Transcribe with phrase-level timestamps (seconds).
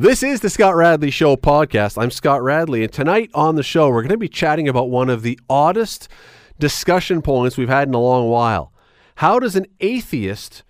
[0.00, 2.00] This is the Scott Radley Show podcast.
[2.00, 5.10] I'm Scott Radley, and tonight on the show, we're going to be chatting about one
[5.10, 6.08] of the oddest
[6.58, 8.72] discussion points we've had in a long while.
[9.16, 10.62] How does an atheist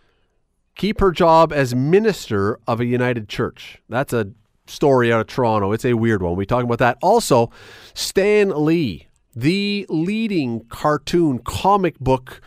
[0.74, 3.80] keep her job as minister of a United Church?
[3.88, 4.32] That's a
[4.66, 5.70] story out of Toronto.
[5.70, 6.34] It's a weird one.
[6.34, 6.98] We talk about that.
[7.00, 7.52] Also,
[7.94, 9.06] Stan Lee,
[9.36, 12.40] the leading cartoon comic book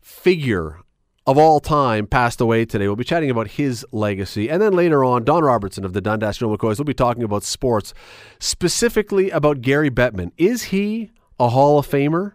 [0.00, 0.78] figure
[1.26, 2.86] of all time passed away today.
[2.86, 4.48] We'll be chatting about his legacy.
[4.50, 7.44] And then later on, Don Robertson of the Dundas Joe McCoys will be talking about
[7.44, 7.94] sports,
[8.40, 10.32] specifically about Gary Bettman.
[10.36, 12.32] Is he a Hall of Famer?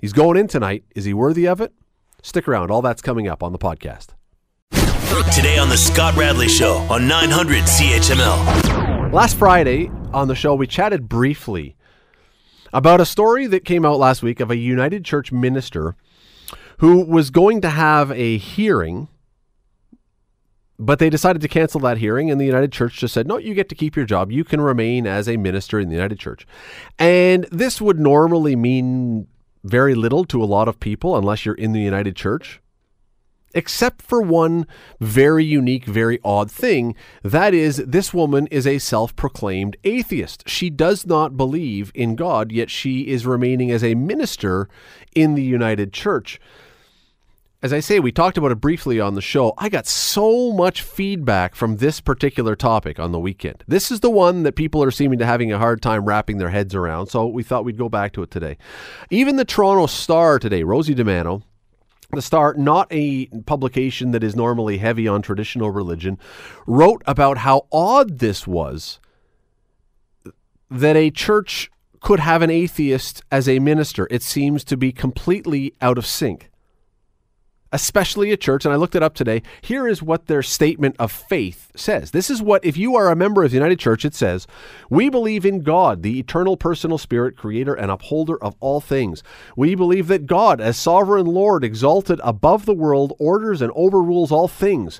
[0.00, 0.84] He's going in tonight.
[0.94, 1.72] Is he worthy of it?
[2.22, 2.70] Stick around.
[2.70, 4.08] All that's coming up on the podcast.
[5.34, 9.12] Today on the Scott Radley Show on 900 CHML.
[9.12, 11.76] Last Friday on the show, we chatted briefly
[12.72, 15.96] about a story that came out last week of a United Church minister
[16.78, 19.08] who was going to have a hearing,
[20.78, 23.54] but they decided to cancel that hearing, and the United Church just said, no, you
[23.54, 24.30] get to keep your job.
[24.30, 26.46] You can remain as a minister in the United Church.
[26.98, 29.26] And this would normally mean
[29.64, 32.60] very little to a lot of people unless you're in the United Church
[33.56, 34.66] except for one
[35.00, 36.94] very unique, very odd thing.
[37.22, 40.46] That is, this woman is a self proclaimed atheist.
[40.46, 44.68] She does not believe in God, yet she is remaining as a minister
[45.14, 46.38] in the United Church.
[47.62, 49.54] As I say, we talked about it briefly on the show.
[49.56, 53.64] I got so much feedback from this particular topic on the weekend.
[53.66, 56.50] This is the one that people are seeming to having a hard time wrapping their
[56.50, 58.58] heads around, so we thought we'd go back to it today.
[59.10, 61.42] Even the Toronto Star today, Rosie DiManno,
[62.10, 66.18] the Star, not a publication that is normally heavy on traditional religion,
[66.66, 69.00] wrote about how odd this was
[70.70, 74.06] that a church could have an atheist as a minister.
[74.10, 76.50] It seems to be completely out of sync
[77.76, 79.42] especially a church, and I looked it up today.
[79.60, 82.10] Here is what their statement of faith says.
[82.10, 84.46] This is what, if you are a member of the United Church, it says,
[84.88, 89.22] We believe in God, the eternal personal spirit, creator and upholder of all things.
[89.56, 94.48] We believe that God, as sovereign Lord, exalted above the world, orders and overrules all
[94.48, 94.98] things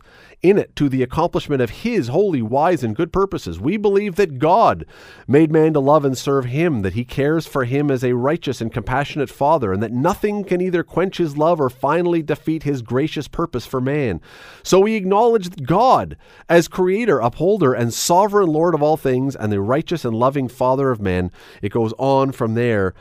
[0.48, 3.60] in it to the accomplishment of his holy, wise, and good purposes.
[3.60, 4.86] We believe that God
[5.26, 8.60] made man to love and serve him, that he cares for him as a righteous
[8.60, 12.82] and compassionate father, and that nothing can either quench his love or finally defeat his
[12.82, 14.20] gracious purpose for man.
[14.62, 16.16] So we acknowledge God
[16.48, 20.90] as creator, upholder, and sovereign Lord of all things, and the righteous and loving Father
[20.90, 21.30] of men.
[21.62, 22.94] It goes on from there.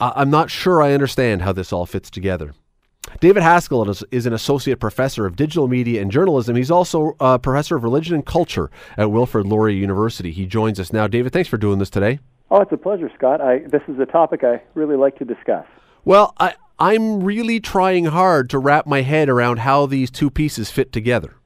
[0.00, 2.54] I'm not sure I understand how this all fits together.
[3.20, 6.56] David Haskell is an associate professor of digital media and journalism.
[6.56, 10.32] He's also a professor of religion and culture at Wilfrid Laurier University.
[10.32, 11.06] He joins us now.
[11.06, 12.18] David, thanks for doing this today.
[12.50, 13.40] Oh, it's a pleasure, Scott.
[13.40, 15.66] I, this is a topic I really like to discuss.
[16.04, 20.70] Well, I, I'm really trying hard to wrap my head around how these two pieces
[20.70, 21.36] fit together.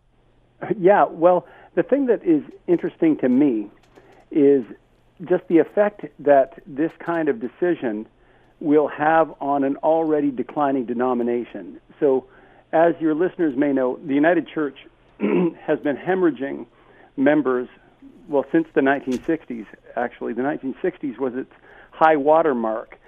[0.81, 3.69] Yeah, well, the thing that is interesting to me
[4.31, 4.65] is
[5.25, 8.06] just the effect that this kind of decision
[8.61, 11.81] will have on an already declining denomination.
[12.00, 12.27] So,
[12.72, 14.77] as your listeners may know, the United Church
[15.21, 16.66] has been hemorrhaging
[17.16, 17.69] members,
[18.28, 20.33] well, since the 1960s, actually.
[20.33, 21.53] The 1960s was its
[21.93, 22.99] high water mark.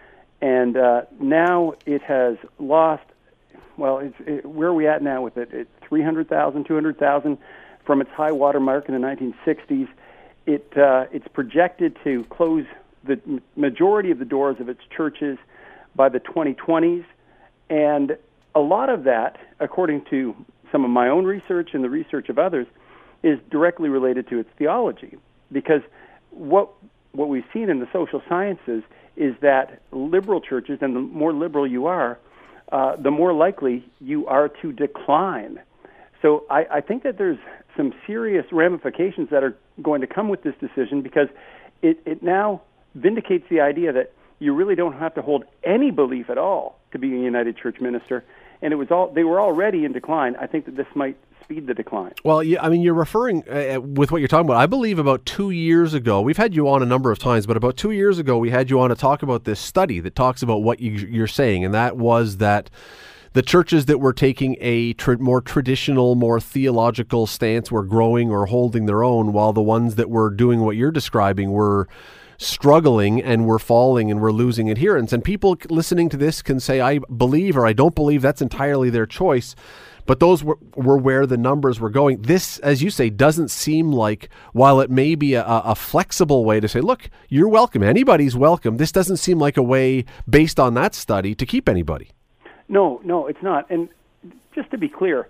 [0.41, 3.05] And uh, now it has lost,
[3.77, 5.49] well, it's, it, where are we at now with it?
[5.53, 7.39] It's 300,000, 200,000
[7.85, 9.89] from its high water mark in the 1960s.
[10.47, 12.65] It, uh, it's projected to close
[13.09, 15.39] the majority of the doors of its churches
[15.97, 17.05] by the 2020s.
[17.71, 18.17] And
[18.55, 20.35] a lot of that, according to
[20.71, 22.67] some of my own research and the research of others,
[23.23, 25.17] is directly related to its theology.
[25.51, 25.83] Because
[26.31, 26.71] what,
[27.13, 28.83] what we've seen in the social sciences
[29.17, 32.19] is that liberal churches, and the more liberal you are,
[32.71, 35.59] uh, the more likely you are to decline.
[36.23, 37.39] So I, I think that there's
[37.77, 41.29] some serious ramifications that are going to come with this decision because
[41.83, 42.63] it, it now
[42.95, 46.99] vindicates the idea that you really don't have to hold any belief at all to
[46.99, 48.25] be a United Church minister.
[48.63, 50.37] And it was all they were already in decline.
[50.37, 52.13] I think that this might speed the decline.
[52.25, 54.59] Well, yeah, I mean, you're referring uh, uh, with what you're talking about.
[54.59, 57.57] I believe about two years ago, we've had you on a number of times, but
[57.57, 60.43] about two years ago, we had you on to talk about this study that talks
[60.43, 62.69] about what you, you're saying, and that was that
[63.33, 68.87] the churches that were taking a more traditional, more theological stance were growing or holding
[68.87, 71.89] their own, while the ones that were doing what you're describing were
[72.39, 75.13] struggling and we're falling and we're losing adherents.
[75.13, 78.23] And people listening to this can say, I believe or I don't believe.
[78.23, 79.55] That's entirely their choice.
[80.07, 82.23] But those were, were where the numbers were going.
[82.23, 86.61] This, as you say, doesn't seem like, while it may be a, a flexible way
[86.61, 90.73] to say, look, you're welcome, anybody's welcome, this doesn't seem like a way, based on
[90.75, 92.09] that study, to keep anybody.
[92.69, 93.71] No, no, it's not.
[93.71, 93.91] And
[94.55, 95.29] just to be clear,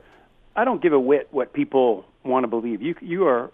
[0.54, 2.80] I don't give a whit what people want to believe.
[2.80, 3.50] You, you are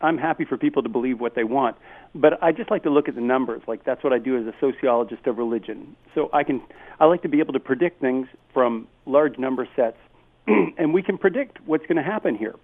[0.00, 1.76] I'm happy for people to believe what they want,
[2.16, 3.62] but I just like to look at the numbers.
[3.66, 5.96] Like that's what I do as a sociologist of religion.
[6.14, 6.62] So I can
[6.98, 9.98] I like to be able to predict things from large number sets,
[10.46, 12.54] and we can predict what's going to happen here.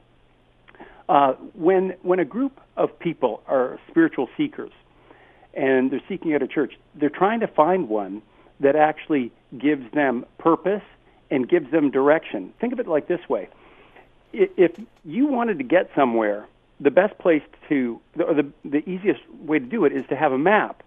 [1.08, 4.72] Uh, when when a group of people are spiritual seekers,
[5.54, 8.22] and they're seeking out a church, they're trying to find one
[8.60, 10.82] that actually gives them purpose
[11.30, 12.52] and gives them direction.
[12.60, 13.48] Think of it like this way:
[14.32, 14.72] if
[15.04, 16.46] you wanted to get somewhere,
[16.82, 20.32] the best place to, or the the easiest way to do it is to have
[20.32, 20.82] a map.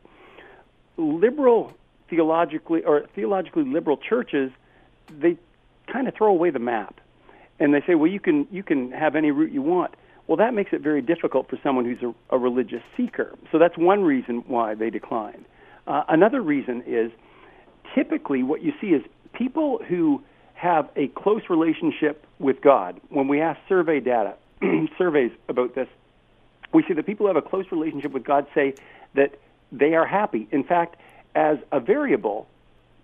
[0.97, 1.73] Liberal
[2.09, 4.51] theologically or theologically liberal churches,
[5.09, 5.37] they
[5.91, 6.99] kind of throw away the map,
[7.59, 9.93] and they say, well, you can you can have any route you want.
[10.27, 13.35] Well, that makes it very difficult for someone who's a, a religious seeker.
[13.51, 15.45] So that's one reason why they decline.
[15.87, 17.11] Uh, another reason is
[17.93, 19.03] typically what you see is
[19.33, 20.23] people who
[20.55, 22.99] have a close relationship with God.
[23.09, 24.33] When we ask survey data,
[24.97, 25.87] surveys about this,
[26.73, 28.75] we see that people who have a close relationship with God say
[29.13, 29.39] that
[29.71, 30.47] they are happy.
[30.51, 30.97] In fact,
[31.35, 32.47] as a variable,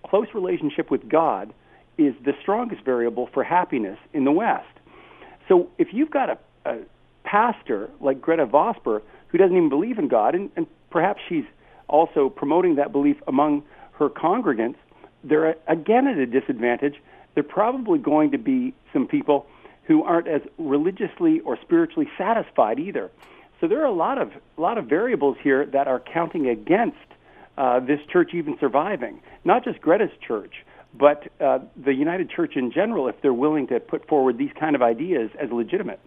[0.06, 1.54] close relationship with God
[1.98, 4.68] is the strongest variable for happiness in the West.
[5.48, 6.78] So if you've got a, a
[7.24, 11.46] pastor like Gretta Vosper who doesn't even believe in God, and, and perhaps she's
[11.88, 13.64] also promoting that belief among
[13.94, 14.76] her congregants,
[15.24, 16.96] they're again at a disadvantage.
[17.34, 19.46] They're probably going to be some people
[19.84, 23.12] who aren't as religiously or spiritually satisfied either.
[23.60, 26.98] So there are a lot of a lot of variables here that are counting against
[27.58, 29.22] uh, this church even surviving.
[29.46, 33.80] Not just Gretta's church, but uh, the United Church in general, if they're willing to
[33.80, 36.00] put forward these kind of ideas as legitimate.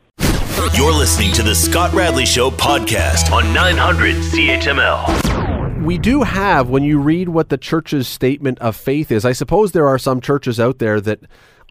[0.74, 5.84] You're listening to the Scott Radley Show podcast on 900 CHML.
[5.84, 9.72] We do have, when you read what the church's statement of faith is, I suppose
[9.72, 11.20] there are some churches out there that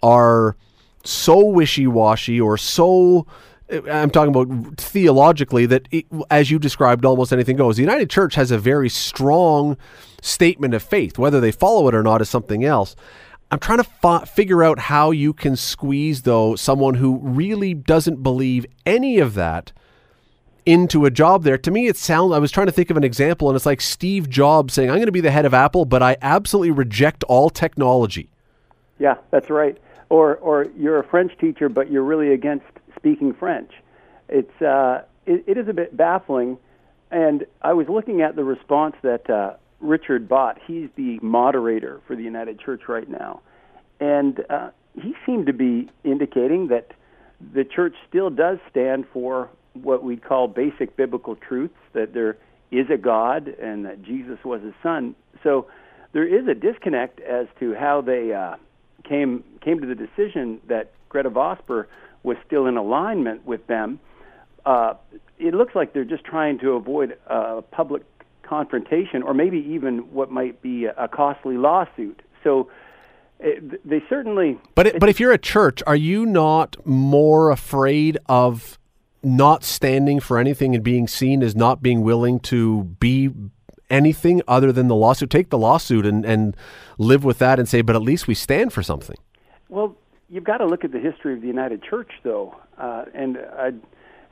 [0.03, 0.55] are
[1.03, 3.25] so wishy washy or so.
[3.69, 7.77] I'm talking about theologically that, it, as you described, almost anything goes.
[7.77, 9.77] The United Church has a very strong
[10.21, 11.17] statement of faith.
[11.17, 12.95] Whether they follow it or not is something else.
[13.51, 18.23] I'm trying to fi- figure out how you can squeeze, though, someone who really doesn't
[18.23, 19.71] believe any of that
[20.65, 21.57] into a job there.
[21.57, 23.81] To me, it sounds, I was trying to think of an example, and it's like
[23.81, 27.23] Steve Jobs saying, I'm going to be the head of Apple, but I absolutely reject
[27.25, 28.29] all technology.
[28.97, 29.77] Yeah, that's right.
[30.13, 33.71] Or, or you're a French teacher, but you're really against speaking French.
[34.29, 36.59] It's, uh, it, it is a bit baffling.
[37.09, 40.59] And I was looking at the response that uh, Richard Bott.
[40.67, 43.41] He's the moderator for the United Church right now.
[43.99, 46.91] And uh, he seemed to be indicating that
[47.51, 52.37] the church still does stand for what we call basic biblical truths that there
[52.69, 55.15] is a God and that Jesus was his son.
[55.41, 55.65] So
[56.11, 58.57] there is a disconnect as to how they uh,
[59.03, 61.85] came came to the decision that Gretta Vosper
[62.23, 63.99] was still in alignment with them.
[64.65, 64.93] Uh,
[65.37, 68.03] it looks like they're just trying to avoid a public
[68.43, 72.21] confrontation or maybe even what might be a, costly lawsuit.
[72.43, 72.69] So
[73.39, 74.57] it, they certainly.
[74.75, 78.79] But it, but if you're a church, are you not more afraid of
[79.21, 83.29] not standing for anything and being seen as not being willing to be
[83.93, 85.29] anything other than the lawsuit?
[85.29, 86.57] Take the lawsuit and and
[86.97, 89.17] live with that and say, but at least we stand for something.
[89.69, 89.95] Well,
[90.29, 93.71] you've got to look at the history of the United Church, though, uh, and uh,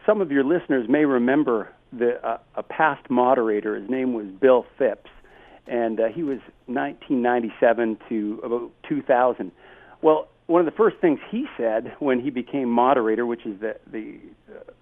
[0.06, 3.76] some of your listeners may remember the uh, a past moderator.
[3.76, 5.10] His name was Bill Phipps,
[5.68, 9.52] and uh, he was 1997 to about 2000.
[10.02, 13.78] Well, one of the first things he said when he became moderator, which is the,
[13.92, 14.20] the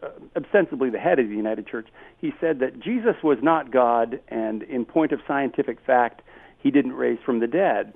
[0.02, 4.20] uh, ostensibly the head of the United Church, he said that Jesus was not God,
[4.28, 6.22] and in point of scientific fact,
[6.58, 7.94] he didn't raise from the dead.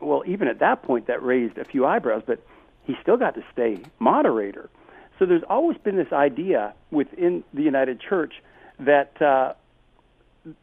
[0.00, 2.40] Well, even at that point, that raised a few eyebrows, but
[2.84, 4.70] he still got to stay moderator.
[5.18, 8.34] So there's always been this idea within the United Church
[8.78, 9.54] that uh,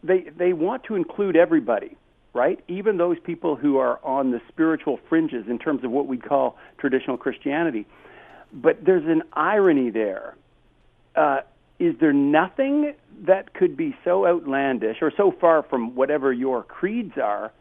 [0.04, 1.98] they they want to include everybody,
[2.36, 2.60] right?
[2.68, 6.58] Even those people who are on the spiritual fringes in terms of what we call
[6.78, 7.88] traditional Christianity.
[8.52, 10.36] But there's an irony there.
[11.16, 11.42] Uh,
[11.80, 12.94] is there nothing
[13.26, 17.54] that could be so outlandish or so far from whatever your creeds are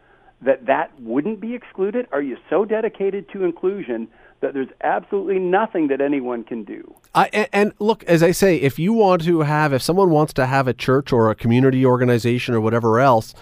[0.42, 2.08] that that wouldn't be excluded?
[2.10, 4.08] Are you so dedicated to inclusion
[4.40, 6.94] that there's absolutely nothing that anyone can do.
[7.14, 10.34] I, and, and, look, as I say, if you want to have, if someone wants
[10.34, 13.32] to have a church or a community organization or whatever else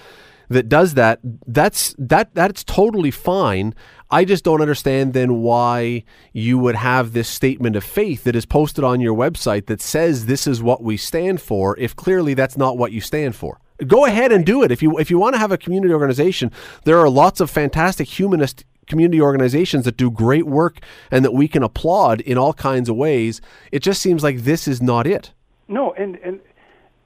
[0.52, 3.74] that does that, that's that that's totally fine.
[4.10, 8.44] I just don't understand then why you would have this statement of faith that is
[8.44, 12.56] posted on your website that says this is what we stand for if clearly that's
[12.56, 13.58] not what you stand for.
[13.86, 14.70] Go ahead and do it.
[14.70, 16.52] If you if you want to have a community organization,
[16.84, 20.80] there are lots of fantastic humanist community organizations that do great work
[21.10, 23.40] and that we can applaud in all kinds of ways.
[23.70, 25.32] It just seems like this is not it.
[25.68, 26.40] No, and and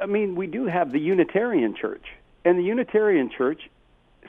[0.00, 2.04] I mean we do have the Unitarian Church,
[2.46, 3.68] and the Unitarian Church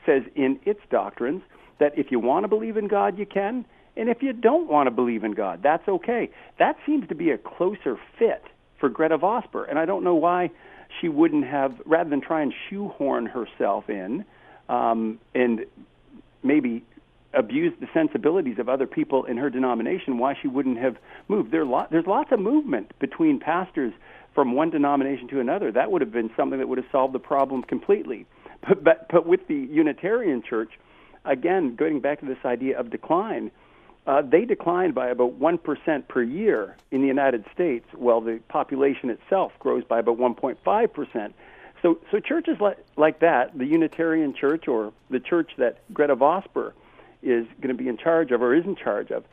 [0.06, 1.44] says in its doctrines
[1.80, 3.64] that if you want to believe in God, you can,
[3.96, 6.32] and if you don't want to believe in God, that's okay.
[6.58, 8.44] That seems to be a closer fit
[8.80, 10.50] for Gretta Vosper, and I don't know why
[11.00, 14.26] she wouldn't have, rather than try and shoehorn herself in,
[14.68, 15.66] um, and
[16.44, 16.84] maybe
[17.36, 20.98] abuse the sensibilities of other people in her denomination, why she wouldn't have
[21.28, 21.52] moved.
[21.52, 23.94] There lot, there's lots of movement between pastors
[24.38, 25.72] from one denomination to another.
[25.72, 28.28] That would have been something that would have solved the problem completely.
[28.68, 30.72] But, but, but with the Unitarian Church,
[31.26, 33.52] again, going back to this idea of decline,
[34.08, 39.12] uh, they decline by about 1% per year in the United States, while the population
[39.12, 41.34] itself grows by about 1.5%.
[41.84, 46.74] So, so churches like, like that, the Unitarian Church or the church that Gretta Vosper
[47.22, 49.24] is going to be in charge of or is in charge of,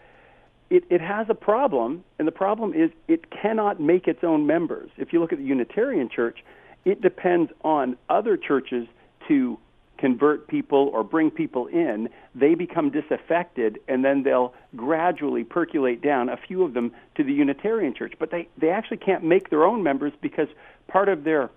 [0.74, 4.90] it, it has a problem, and the problem is it cannot make its own members.
[4.96, 6.38] If you look at the Unitarian Church,
[6.84, 8.88] it depends on other churches
[9.28, 9.56] to
[9.98, 16.28] convert people or bring people in, they become disaffected, and then they'll gradually percolate down,
[16.28, 18.14] a few of them, to the Unitarian Church.
[18.18, 20.48] But they, they actually can't make their own members because
[20.88, 21.50] part of their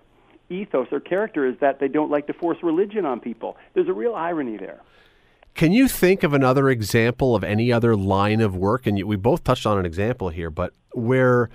[0.48, 3.56] ethos or character is that they don't like to force religion on people.
[3.74, 4.80] There's a real irony there.
[5.58, 8.86] Can you think of another example of any other line of work?
[8.86, 11.50] And we both touched on an example here, but where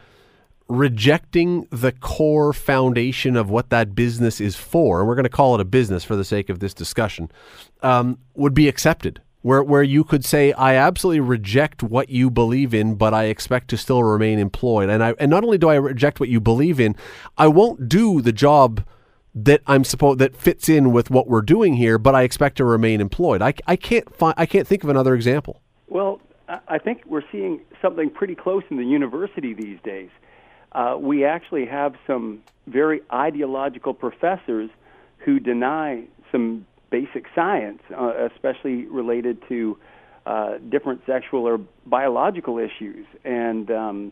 [0.68, 5.56] rejecting the core foundation of what that business is for, and we're going to call
[5.56, 7.32] it a business for the sake of this discussion,
[7.82, 9.22] um, would be accepted.
[9.42, 13.70] Where, where you could say, I absolutely reject what you believe in, but I expect
[13.70, 14.90] to still remain employed.
[14.90, 16.98] And I and not only do I reject what you believe in,
[17.38, 18.84] I won't do the job
[19.36, 22.66] that I'm supposed that fits in with what we're doing here, but I expect to
[22.66, 23.42] remain employed.
[23.42, 25.62] I, I can't find I can't think of another example.
[25.88, 26.22] Well,
[26.68, 30.10] I think we're seeing something pretty close in the university these days
[30.74, 34.70] uh, we actually have some very ideological professors
[35.20, 39.78] who deny some basic science, uh, especially related to
[40.25, 43.06] uh, different sexual or biological issues.
[43.24, 44.12] And um,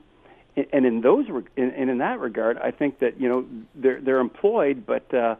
[0.56, 1.26] and in those
[1.58, 5.36] and in, that regard, I think that you know they're they're employed, but uh,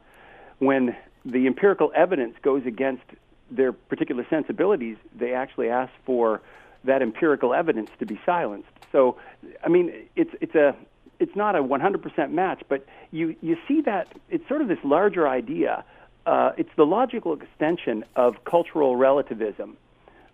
[0.60, 3.04] when the empirical evidence goes against
[3.50, 6.42] their particular sensibilities, they actually ask for
[6.84, 8.70] that empirical evidence to be silenced.
[8.92, 9.18] So,
[9.64, 10.76] I mean, it's it's a
[11.20, 15.28] it's not a 100% match, but you you see that it's sort of this larger
[15.28, 15.84] idea.
[16.26, 19.76] Uh, it's the logical extension of cultural relativism,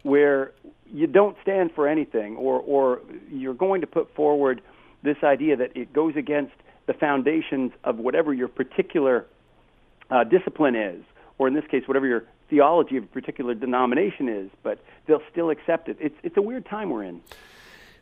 [0.07, 0.53] where
[0.91, 4.61] you don't stand for anything, or or you're going to put forward
[5.03, 6.53] this idea that it goes against
[6.87, 9.25] the foundations of whatever your particular
[10.09, 11.03] uh, discipline is,
[11.37, 15.49] or in this case, whatever your theology of a particular denomination is, but they'll still
[15.49, 15.97] accept it.
[15.99, 17.21] It's it's a weird time we're in.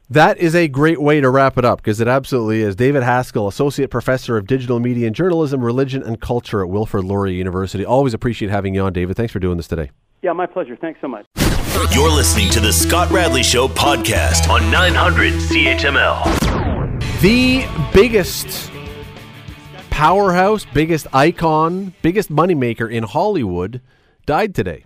[0.08, 2.76] That is a great way to wrap it up because it absolutely is.
[2.76, 7.34] David Haskell, Associate Professor of Digital Media and Journalism, Religion and Culture at Wilfrid Laurier
[7.34, 7.84] University.
[7.84, 9.18] Always appreciate having you on, David.
[9.18, 9.90] Thanks for doing this today.
[10.22, 10.76] Yeah, my pleasure.
[10.76, 11.26] Thanks so much.
[11.76, 16.24] You're listening to the Scott Radley Show podcast on 900 CHML.
[17.20, 18.72] The biggest
[19.90, 23.82] powerhouse, biggest icon, biggest moneymaker in Hollywood
[24.26, 24.86] died today.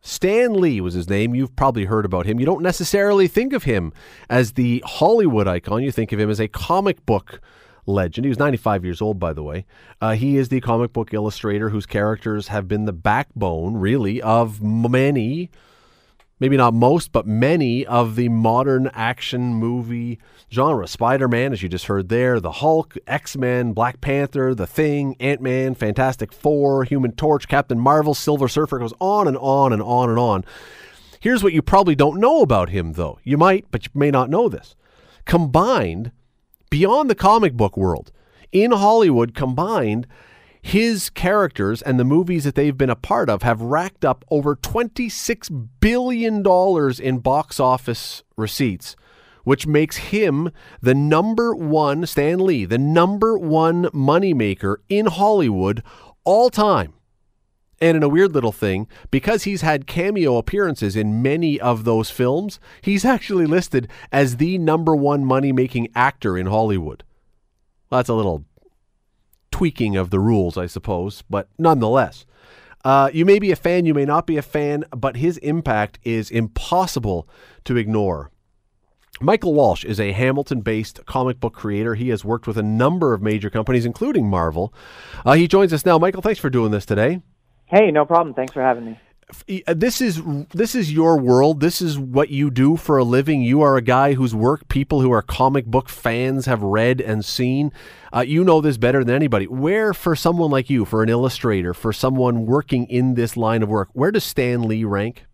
[0.00, 1.34] Stan Lee was his name.
[1.34, 2.38] You've probably heard about him.
[2.38, 3.92] You don't necessarily think of him
[4.30, 5.82] as the Hollywood icon.
[5.82, 7.40] You think of him as a comic book
[7.86, 8.24] legend.
[8.24, 9.66] He was 95 years old, by the way.
[10.00, 14.62] Uh, he is the comic book illustrator whose characters have been the backbone, really, of
[14.62, 15.50] many
[16.40, 20.18] maybe not most, but many of the modern action movie
[20.52, 20.86] genre.
[20.86, 25.16] Spider Man, as you just heard there, The Hulk, X Men, Black Panther, The Thing,
[25.20, 29.82] Ant Man, Fantastic Four, Human Torch, Captain Marvel, Silver Surfer, goes on and on and
[29.82, 30.44] on and on.
[31.20, 33.18] Here's what you probably don't know about him, though.
[33.24, 34.76] You might, but you may not know this.
[35.24, 36.12] Combined,
[36.70, 38.12] beyond the comic book world,
[38.52, 40.06] in Hollywood, combined,
[40.62, 44.56] his characters and the movies that they've been a part of have racked up over
[44.56, 46.44] $26 billion
[47.00, 48.96] in box office receipts,
[49.44, 50.50] which makes him
[50.80, 55.82] the number one, Stan Lee, the number one moneymaker in Hollywood
[56.24, 56.94] all time.
[57.80, 62.10] And in a weird little thing, because he's had cameo appearances in many of those
[62.10, 67.04] films, he's actually listed as the number one money making actor in Hollywood.
[67.88, 68.44] That's a little
[69.50, 72.26] tweaking of the rules, I suppose, but nonetheless.
[72.84, 75.98] Uh, you may be a fan, you may not be a fan, but his impact
[76.04, 77.28] is impossible
[77.64, 78.30] to ignore.
[79.20, 81.96] Michael Walsh is a Hamilton based comic book creator.
[81.96, 84.72] He has worked with a number of major companies, including Marvel.
[85.26, 85.98] Uh, he joins us now.
[85.98, 87.20] Michael, thanks for doing this today.
[87.66, 88.34] Hey, no problem.
[88.34, 88.98] Thanks for having me.
[89.66, 91.60] Uh, this is this is your world.
[91.60, 93.42] This is what you do for a living.
[93.42, 97.24] You are a guy whose work people who are comic book fans have read and
[97.24, 97.72] seen.
[98.14, 99.46] Uh, you know this better than anybody.
[99.46, 103.68] Where, for someone like you, for an illustrator, for someone working in this line of
[103.68, 105.26] work, where does Stan Lee rank?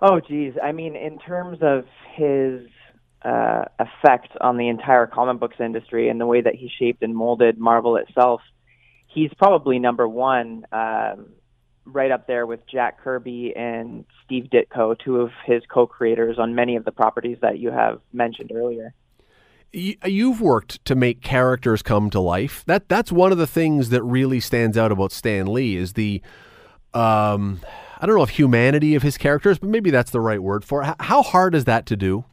[0.00, 0.54] Oh, geez.
[0.62, 1.84] I mean, in terms of
[2.14, 2.68] his
[3.22, 7.14] uh, effect on the entire comic books industry and the way that he shaped and
[7.14, 8.40] molded Marvel itself,
[9.08, 10.64] he's probably number one.
[10.72, 11.26] Um,
[11.92, 16.76] right up there with Jack Kirby and Steve Ditko, two of his co-creators on many
[16.76, 18.94] of the properties that you have mentioned earlier.
[19.72, 22.64] You've worked to make characters come to life.
[22.66, 26.22] That that's one of the things that really stands out about Stan Lee is the
[26.94, 27.60] um,
[28.00, 30.82] I don't know if humanity of his characters, but maybe that's the right word for
[30.82, 30.94] it.
[31.00, 32.24] How hard is that to do?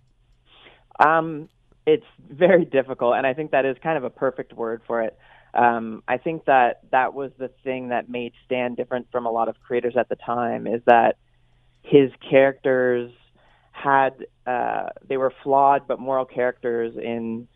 [1.05, 1.49] Um,
[1.85, 5.17] it's very difficult, and I think that is kind of a perfect word for it
[5.55, 9.47] um, I think that that was the thing that made Stan different from a lot
[9.47, 11.17] of creators at the time is that
[11.81, 13.11] his characters
[13.71, 17.47] had uh, they were flawed but moral characters in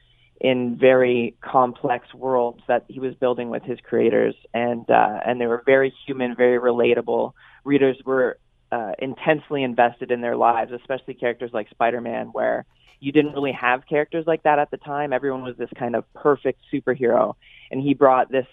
[0.42, 5.48] in very complex worlds that he was building with his creators and uh, and they
[5.48, 7.34] were very human, very relatable.
[7.66, 8.38] Readers were
[8.72, 12.66] uh, intensely invested in their lives, especially characters like Spider-Man, where
[13.00, 15.14] you didn't really have characters like that at the time.
[15.14, 17.36] Everyone was this kind of perfect superhero,
[17.72, 18.48] and he brought this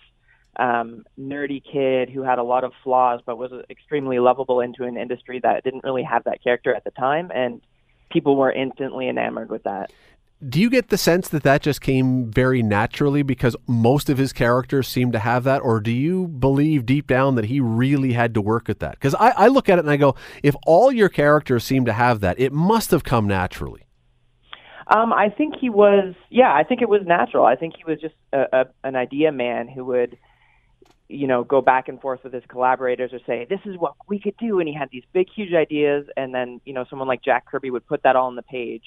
[0.59, 4.97] um, nerdy kid who had a lot of flaws but was extremely lovable into an
[4.97, 7.61] industry that didn't really have that character at the time, and
[8.11, 9.91] people were instantly enamored with that.
[10.47, 14.35] Do you get the sense that that just came very naturally because most of his
[14.35, 18.35] characters seem to have that, or do you believe deep down that he really had
[18.35, 18.93] to work at that?
[18.93, 21.93] Because I, I look at it and I go, if all your characters seem to
[21.95, 23.86] have that, it must have come naturally.
[24.89, 27.45] Um, I think he was, yeah, I think it was natural.
[27.45, 30.17] I think he was just a, a, an idea man who would,
[31.09, 34.21] you know, go back and forth with his collaborators or say, this is what we
[34.21, 34.61] could do.
[34.61, 36.07] And he had these big, huge ideas.
[36.17, 38.85] And then, you know, someone like Jack Kirby would put that all on the page.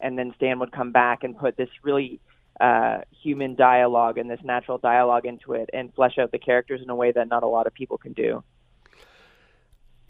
[0.00, 2.20] And then Stan would come back and put this really
[2.60, 6.90] uh, human dialogue and this natural dialogue into it and flesh out the characters in
[6.90, 8.42] a way that not a lot of people can do.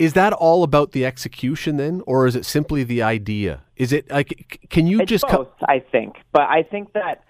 [0.02, 3.62] Is that all about the execution then, or is it simply the idea?
[3.76, 5.46] Is it like can you it's just both?
[5.60, 7.22] Co- I think, but I think that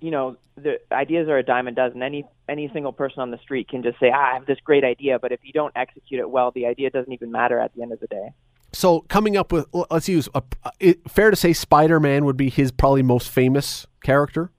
[0.00, 2.02] you know the ideas are a dime a dozen.
[2.02, 4.82] Any any single person on the street can just say, ah, "I have this great
[4.82, 7.82] idea," but if you don't execute it well, the idea doesn't even matter at the
[7.82, 8.30] end of the day.
[8.72, 10.42] So coming up with let's use a,
[11.06, 14.50] fair to say Spider-Man would be his probably most famous character.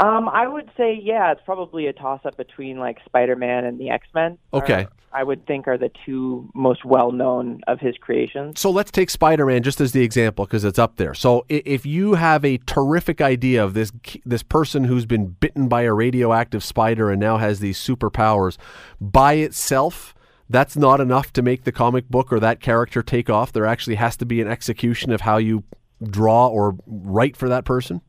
[0.00, 3.78] Um, I would say, yeah, it's probably a toss up between like Spider Man and
[3.78, 4.38] the X Men.
[4.52, 4.86] Okay.
[5.12, 8.60] I would think are the two most well known of his creations.
[8.60, 11.12] So let's take Spider Man just as the example because it's up there.
[11.12, 13.92] So if you have a terrific idea of this
[14.24, 18.56] this person who's been bitten by a radioactive spider and now has these superpowers,
[19.00, 20.14] by itself,
[20.48, 23.52] that's not enough to make the comic book or that character take off.
[23.52, 25.64] There actually has to be an execution of how you
[26.02, 28.00] draw or write for that person.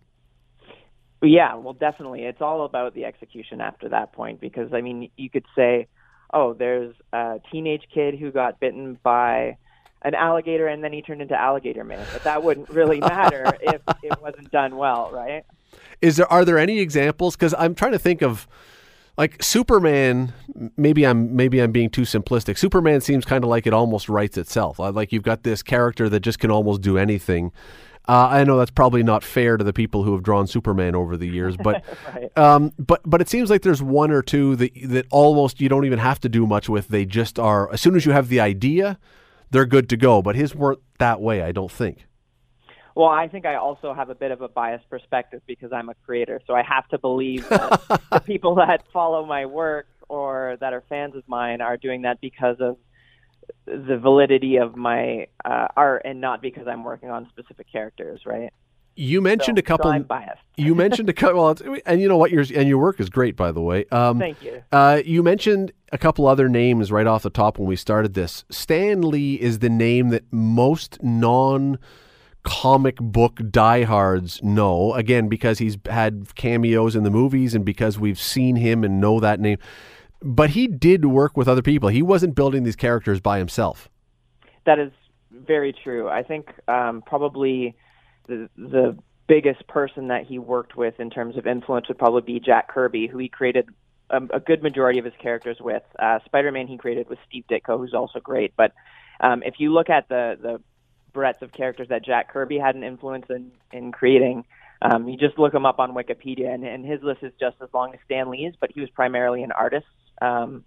[1.22, 2.24] Yeah, well, definitely.
[2.24, 5.88] It's all about the execution after that point because, I mean, you could say,
[6.34, 9.58] oh, there's a teenage kid who got bitten by
[10.02, 12.06] an alligator and then he turned into Alligator Man.
[12.12, 15.46] But that wouldn't really matter if it wasn't done well, right?
[16.02, 17.36] Is there are there any examples?
[17.36, 18.48] Because I'm trying to think of
[19.18, 20.34] like Superman.
[20.76, 22.58] Maybe I'm maybe I'm being too simplistic.
[22.58, 24.80] Superman seems kind of like it almost writes itself.
[24.80, 27.52] Like you've got this character that just can almost do anything.
[28.08, 31.16] Uh, I know that's probably not fair to the people who have drawn Superman over
[31.18, 31.84] the years, but
[32.16, 32.38] right.
[32.38, 35.86] um, but but it seems like there's one or two that that almost you don't
[35.86, 36.88] even have to do much with.
[36.88, 37.72] They just are.
[37.72, 38.98] As soon as you have the idea,
[39.52, 40.22] they're good to go.
[40.22, 41.44] But his weren't that way.
[41.44, 42.06] I don't think.
[42.96, 45.96] Well, I think I also have a bit of a biased perspective because I'm a
[46.06, 50.74] creator, so I have to believe that the people that follow my work or that
[50.74, 52.78] are fans of mine are doing that because of
[53.66, 58.52] the validity of my uh, art and not because I'm working on specific characters, right?
[58.96, 59.90] You mentioned so, a couple.
[59.90, 60.42] So I'm biased.
[60.58, 61.38] you mentioned a couple.
[61.38, 62.32] Well, and you know what?
[62.32, 63.86] Your and your work is great, by the way.
[63.92, 64.64] Um, Thank you.
[64.72, 68.44] Uh, you mentioned a couple other names right off the top when we started this.
[68.50, 71.80] Stan Lee is the name that most non
[72.44, 74.94] comic book diehards know.
[74.94, 79.20] Again, because he's had cameos in the movies and because we've seen him and know
[79.20, 79.58] that name
[80.22, 81.90] but he did work with other people.
[81.90, 83.90] He wasn't building these characters by himself.
[84.66, 84.92] That is
[85.32, 86.08] very true.
[86.08, 87.76] I think um, probably
[88.28, 92.40] the the biggest person that he worked with in terms of influence would probably be
[92.40, 93.70] Jack Kirby, who he created
[94.10, 95.84] a, a good majority of his characters with.
[95.98, 98.54] Uh, Spider-Man he created with Steve Ditko, who's also great.
[98.56, 98.74] But
[99.20, 100.62] um, if you look at the the
[101.14, 104.46] breadth of characters that Jack Kirby had an influence in in creating,
[104.82, 107.70] um, you just look him up on Wikipedia, and, and his list is just as
[107.74, 109.86] long as Stan Lee's, but he was primarily an artist.
[110.22, 110.64] Um,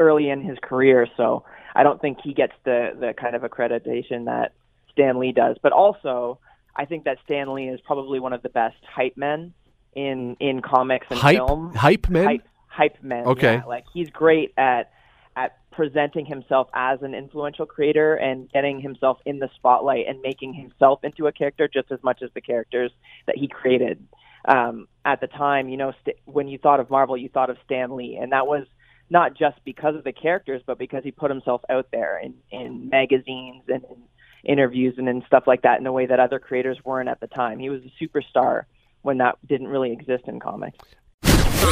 [0.00, 1.44] early in his career, so
[1.74, 4.52] I don't think he gets the the kind of accreditation that
[4.90, 5.56] Stan Lee does.
[5.62, 6.38] But also,
[6.76, 9.54] I think that Stan Lee is probably one of the best hype men
[9.94, 11.74] in in comics and hype, film.
[11.74, 12.24] Hype men.
[12.24, 13.26] Hype, hype men.
[13.26, 13.54] Okay.
[13.54, 13.64] Yeah.
[13.64, 14.92] Like he's great at
[15.36, 20.52] at presenting himself as an influential creator and getting himself in the spotlight and making
[20.54, 22.90] himself into a character just as much as the characters
[23.26, 24.04] that he created.
[24.44, 27.56] Um, at the time, you know, st- when you thought of Marvel, you thought of
[27.64, 28.66] Stan Lee, and that was
[29.10, 32.88] not just because of the characters, but because he put himself out there in, in
[32.88, 34.02] magazines and in
[34.44, 37.26] interviews and in stuff like that in a way that other creators weren't at the
[37.26, 37.58] time.
[37.58, 38.64] He was a superstar
[39.02, 40.78] when that didn't really exist in comics.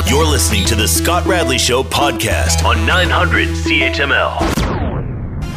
[0.07, 4.57] You're listening to the Scott Radley Show podcast on 900 CHML.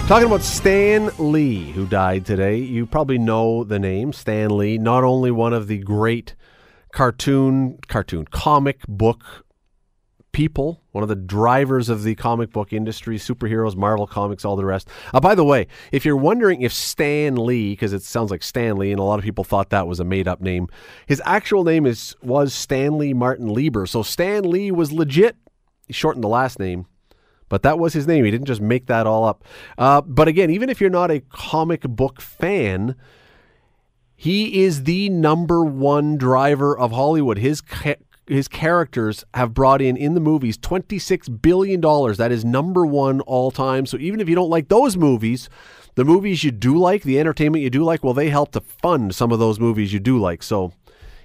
[0.08, 2.58] Talking about Stan Lee, who died today.
[2.58, 6.36] You probably know the name Stan Lee, not only one of the great
[6.92, 9.46] cartoon, cartoon, comic book
[10.32, 14.66] people, one of the drivers of the comic book industry, superheroes, Marvel Comics, all the
[14.66, 14.88] rest.
[15.14, 18.92] Uh, by the way, if you're wondering if Stan Lee, because it sounds like Stanley,
[18.92, 20.68] and a lot of people thought that was a made-up name,
[21.08, 23.86] his actual name is was Stanley Martin Lieber.
[23.86, 25.36] So Stan Lee was legit.
[25.88, 26.86] He shortened the last name,
[27.50, 28.24] but that was his name.
[28.24, 29.44] He didn't just make that all up.
[29.78, 32.96] Uh, but again, even if you're not a comic book fan,
[34.22, 37.38] he is the number one driver of Hollywood.
[37.38, 37.96] His ca-
[38.28, 41.80] his characters have brought in in the movies $26 billion.
[41.80, 43.86] That is number one all time.
[43.86, 45.50] So even if you don't like those movies,
[45.96, 49.16] the movies you do like, the entertainment you do like, well, they help to fund
[49.16, 50.44] some of those movies you do like.
[50.44, 50.74] So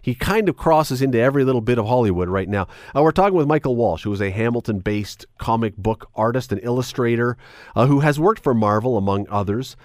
[0.01, 2.69] he kind of crosses into every little bit of Hollywood right now.
[2.95, 6.61] Uh, we're talking with Michael Walsh, who is a Hamilton based comic book artist and
[6.63, 7.37] illustrator
[7.75, 9.77] uh, who has worked for Marvel, among others.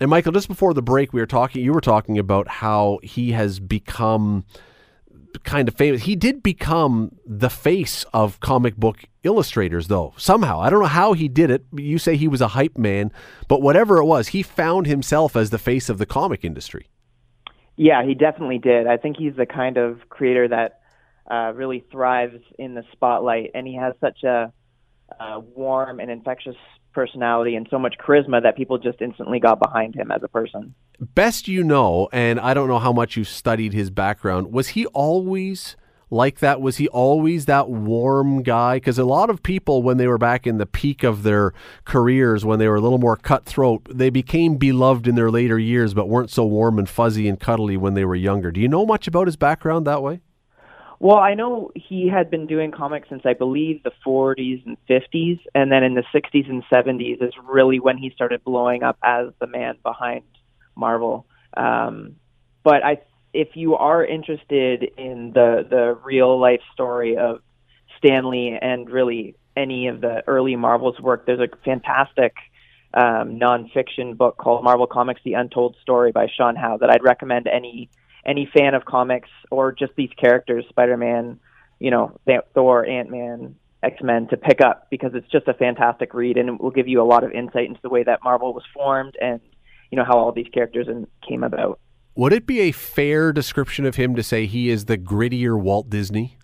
[0.00, 3.32] And Michael, just before the break, we were talking, you were talking about how he
[3.32, 4.46] has become
[5.44, 6.02] kind of famous.
[6.02, 10.60] He did become the face of comic book illustrators, though, somehow.
[10.60, 11.64] I don't know how he did it.
[11.72, 13.12] You say he was a hype man,
[13.46, 16.88] but whatever it was, he found himself as the face of the comic industry.
[17.76, 18.86] Yeah, he definitely did.
[18.86, 20.80] I think he's the kind of creator that
[21.30, 24.52] uh, really thrives in the spotlight, and he has such a,
[25.20, 26.56] a warm and infectious
[26.92, 30.74] personality and so much charisma that people just instantly got behind him as a person.
[31.14, 34.86] Best you know, and I don't know how much you studied his background, was he
[34.86, 35.76] always
[36.10, 36.60] like that?
[36.60, 38.76] Was he always that warm guy?
[38.76, 41.52] Because a lot of people, when they were back in the peak of their
[41.84, 45.94] careers, when they were a little more cutthroat, they became beloved in their later years,
[45.94, 48.50] but weren't so warm and fuzzy and cuddly when they were younger.
[48.50, 50.20] Do you know much about his background that way?
[51.02, 55.40] Well, I know he had been doing comics since I believe the 40s and 50s,
[55.54, 59.28] and then in the 60s and 70s is really when he started blowing up as
[59.40, 60.24] the man behind
[60.76, 61.24] Marvel.
[61.56, 62.16] Um,
[62.62, 62.98] but I,
[63.32, 67.40] if you are interested in the the real life story of
[67.96, 72.34] Stan Lee and really any of the early Marvel's work, there's a fantastic
[72.92, 77.46] um, nonfiction book called Marvel Comics: The Untold Story by Sean Howe that I'd recommend
[77.46, 77.88] any
[78.24, 81.38] any fan of comics or just these characters, Spider-Man,
[81.78, 82.18] you know,
[82.54, 86.70] Thor, Ant-Man, X-Men, to pick up because it's just a fantastic read and it will
[86.70, 89.40] give you a lot of insight into the way that Marvel was formed and
[89.90, 90.86] you know how all these characters
[91.26, 91.80] came about.
[92.14, 95.90] Would it be a fair description of him to say he is the grittier Walt
[95.90, 96.36] Disney?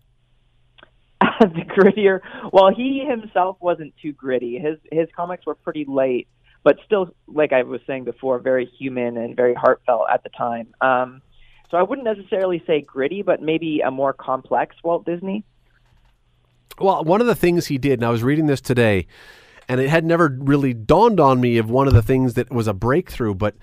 [1.41, 2.21] the grittier.
[2.53, 4.59] Well, he himself wasn't too gritty.
[4.59, 6.29] His his comics were pretty light,
[6.63, 10.69] but still, like I was saying before, very human and very heartfelt at the time.
[10.81, 11.23] Um,
[11.71, 15.45] so I wouldn't necessarily say gritty, but maybe a more complex Walt Disney.
[16.79, 19.07] Well, one of the things he did, and I was reading this today,
[19.69, 22.69] and it had never really dawned on me of one of the things that was
[22.69, 23.57] a breakthrough, but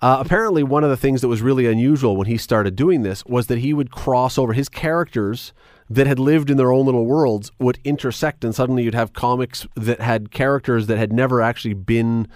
[0.00, 3.24] uh, apparently one of the things that was really unusual when he started doing this
[3.24, 5.52] was that he would cross over his characters
[5.90, 9.66] that had lived in their own little worlds would intersect, and suddenly you'd have comics
[9.74, 12.28] that had characters that had never actually been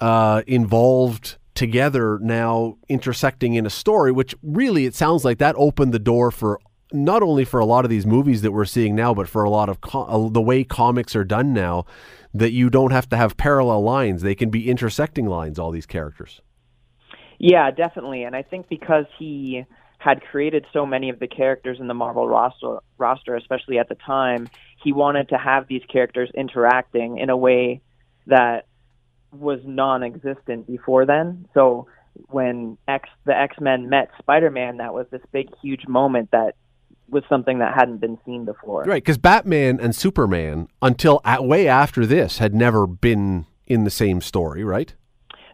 [0.00, 5.92] uh, involved together now intersecting in a story, which really it sounds like that opened
[5.92, 6.58] the door for
[6.90, 9.50] not only for a lot of these movies that we're seeing now, but for a
[9.50, 11.84] lot of co- uh, the way comics are done now,
[12.32, 15.58] that you don't have to have parallel lines; they can be intersecting lines.
[15.58, 16.40] All these characters.
[17.38, 19.66] Yeah, definitely, and I think because he
[19.98, 23.96] had created so many of the characters in the Marvel roster, roster, especially at the
[23.96, 24.48] time,
[24.82, 27.82] he wanted to have these characters interacting in a way
[28.28, 28.64] that
[29.32, 31.46] was non-existent before then.
[31.54, 31.86] So
[32.28, 36.56] when X the X-Men met Spider-Man, that was this big huge moment that
[37.08, 38.84] was something that hadn't been seen before.
[38.84, 43.90] Right, because Batman and Superman until at, way after this had never been in the
[43.90, 44.94] same story, right?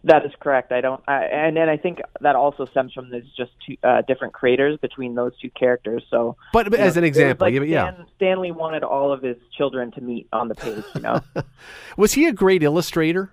[0.05, 0.71] That is correct.
[0.71, 4.03] I don't, I, and then I think that also stems from there's just two uh,
[4.07, 6.05] different creators between those two characters.
[6.11, 9.23] So, but, but as know, an example, like yeah, yeah, Stan, Stanley wanted all of
[9.23, 10.85] his children to meet on the page.
[10.95, 11.21] You know,
[11.97, 13.33] was he a great illustrator?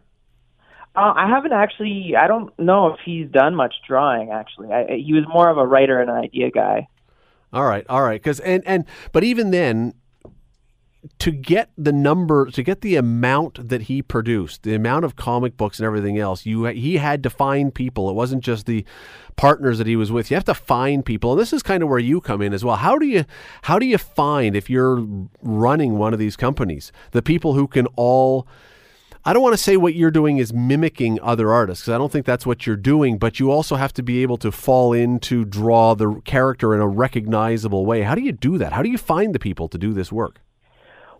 [0.95, 2.15] Uh, I haven't actually.
[2.15, 4.29] I don't know if he's done much drawing.
[4.31, 6.87] Actually, I, he was more of a writer and an idea guy.
[7.51, 8.21] All right, all right.
[8.21, 9.93] Because and and but even then,
[11.19, 15.57] to get the number, to get the amount that he produced, the amount of comic
[15.57, 18.09] books and everything else, you he had to find people.
[18.09, 18.85] It wasn't just the
[19.35, 20.31] partners that he was with.
[20.31, 22.63] You have to find people, and this is kind of where you come in as
[22.63, 22.77] well.
[22.77, 23.25] How do you
[23.63, 25.05] how do you find if you're
[25.41, 28.47] running one of these companies the people who can all
[29.25, 32.11] I don't want to say what you're doing is mimicking other artists because I don't
[32.11, 35.19] think that's what you're doing, but you also have to be able to fall in
[35.21, 38.01] to draw the character in a recognizable way.
[38.01, 38.73] How do you do that?
[38.73, 40.41] How do you find the people to do this work?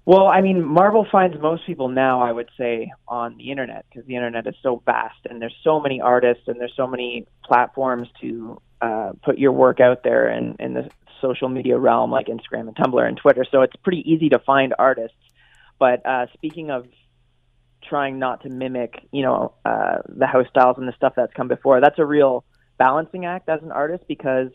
[0.06, 4.06] Well, I mean, Marvel finds most people now, I would say, on the internet because
[4.06, 8.10] the internet is so vast and there's so many artists and there's so many platforms
[8.20, 10.90] to uh, put your work out there in, in the
[11.22, 13.46] social media realm like Instagram and Tumblr and Twitter.
[13.50, 15.16] So it's pretty easy to find artists.
[15.80, 16.86] But uh, speaking of
[17.88, 21.48] trying not to mimic, you know, uh, the house styles and the stuff that's come
[21.48, 21.82] before.
[21.82, 22.44] That's a real
[22.78, 24.50] balancing act as an artist because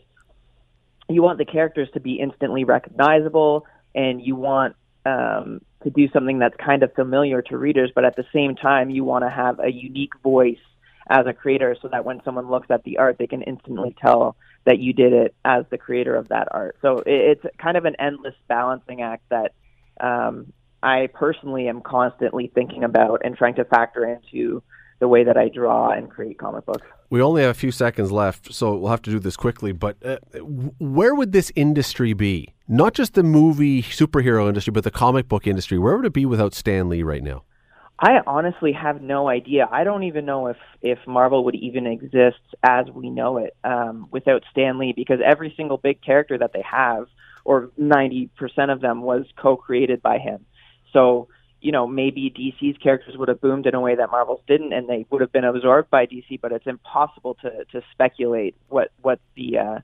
[1.07, 3.65] you want the characters to be instantly recognizable
[3.95, 8.15] and you want um, to do something that's kind of familiar to readers, but at
[8.15, 10.59] the same time, you want to have a unique voice
[11.09, 14.35] as a creator so that when someone looks at the art, they can instantly tell
[14.65, 16.77] that you did it as the creator of that art.
[16.81, 19.53] So it's kind of an endless balancing act that
[19.99, 24.63] um, I personally am constantly thinking about and trying to factor into
[24.99, 26.85] the way that I draw and create comic books.
[27.09, 29.71] We only have a few seconds left, so we'll have to do this quickly.
[29.71, 32.53] But uh, where would this industry be?
[32.67, 35.79] Not just the movie superhero industry, but the comic book industry.
[35.79, 37.43] Where would it be without Stan Lee right now?
[38.01, 39.67] I honestly have no idea.
[39.69, 44.07] I don't even know if if Marvel would even exist as we know it um,
[44.11, 47.07] without Stan Lee, because every single big character that they have,
[47.43, 50.45] or ninety percent of them, was co-created by him.
[50.93, 51.27] So,
[51.61, 54.87] you know, maybe DC's characters would have boomed in a way that Marvel's didn't, and
[54.87, 56.39] they would have been absorbed by DC.
[56.41, 59.79] But it's impossible to to speculate what what the uh,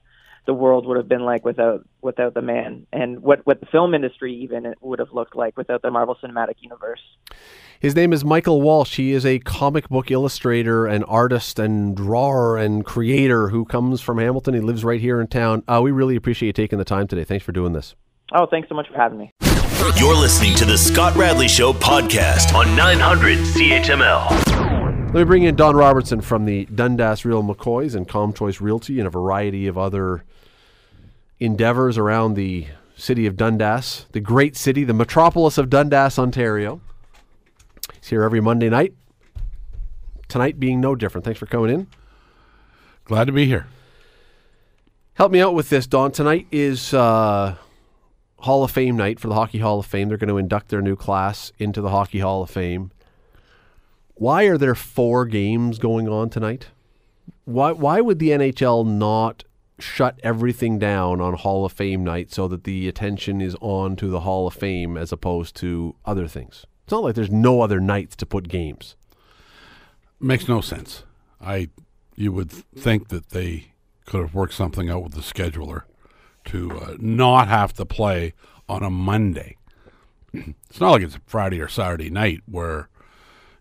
[0.46, 3.94] the world would have been like without without the man, and what what the film
[3.94, 7.02] industry even would have looked like without the Marvel Cinematic Universe.
[7.80, 8.96] His name is Michael Walsh.
[8.96, 14.18] He is a comic book illustrator and artist and drawer and creator who comes from
[14.18, 14.54] Hamilton.
[14.54, 15.64] He lives right here in town.
[15.68, 17.26] Uh, we really appreciate you taking the time today.
[17.26, 17.96] Thanks for doing this.
[18.34, 19.32] Oh, thanks so much for having me.
[19.98, 25.06] You're listening to the Scott Radley Show podcast on 900 CHML.
[25.08, 29.08] Let me bring in Don Robertson from the Dundas Real McCoys and ComChoice Realty and
[29.08, 30.24] a variety of other
[31.40, 36.80] endeavors around the city of Dundas, the great city, the metropolis of Dundas, Ontario.
[38.00, 38.94] He's here every Monday night.
[40.30, 41.26] Tonight being no different.
[41.26, 41.88] Thanks for coming in.
[43.04, 43.68] Glad to be here.
[45.16, 46.12] Help me out with this, Don.
[46.12, 47.56] Tonight is uh,
[48.46, 50.08] Hall of Fame night for the Hockey Hall of Fame.
[50.08, 52.92] They're going to induct their new class into the Hockey Hall of Fame.
[54.14, 56.68] Why are there four games going on tonight?
[57.46, 59.46] Why why would the NHL not
[59.80, 64.10] shut everything down on Hall of Fame night so that the attention is on to
[64.10, 66.68] the Hall of Fame as opposed to other things?
[66.84, 68.96] It's not like there's no other nights to put games.
[70.20, 71.02] Makes no sense.
[71.42, 71.70] I
[72.16, 73.72] you would think that they
[74.06, 75.86] could have worked something out with the scheduler
[76.46, 78.34] to uh, not have to play
[78.68, 79.58] on a Monday.
[80.70, 82.90] It's not like it's Friday or Saturday night where,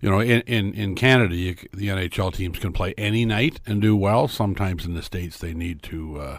[0.01, 3.81] you know, in, in, in Canada, you, the NHL teams can play any night and
[3.81, 4.27] do well.
[4.27, 6.39] Sometimes in the States, they need to, uh,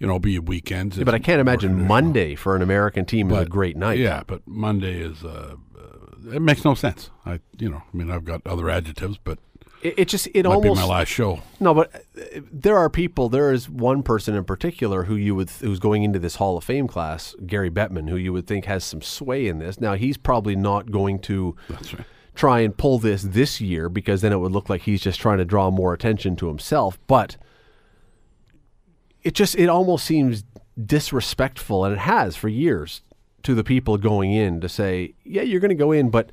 [0.00, 0.98] you know, be weekends.
[0.98, 4.00] Yeah, but I can't imagine Monday for an American team but, is a great night.
[4.00, 7.10] Yeah, but Monday is, uh, uh, it makes no sense.
[7.24, 9.38] I, you know, I mean, I've got other adjectives, but
[9.82, 11.40] it, it just it Might almost be my last show.
[11.58, 13.28] No, but uh, there are people.
[13.28, 16.64] There is one person in particular who you would who's going into this Hall of
[16.64, 19.80] Fame class, Gary Bettman, who you would think has some sway in this.
[19.80, 21.56] Now he's probably not going to.
[21.68, 22.06] Right.
[22.32, 25.38] Try and pull this this year because then it would look like he's just trying
[25.38, 26.98] to draw more attention to himself.
[27.06, 27.36] But
[29.22, 30.44] it just it almost seems
[30.82, 33.02] disrespectful, and it has for years
[33.42, 36.30] to the people going in to say, yeah, you're going to go in, but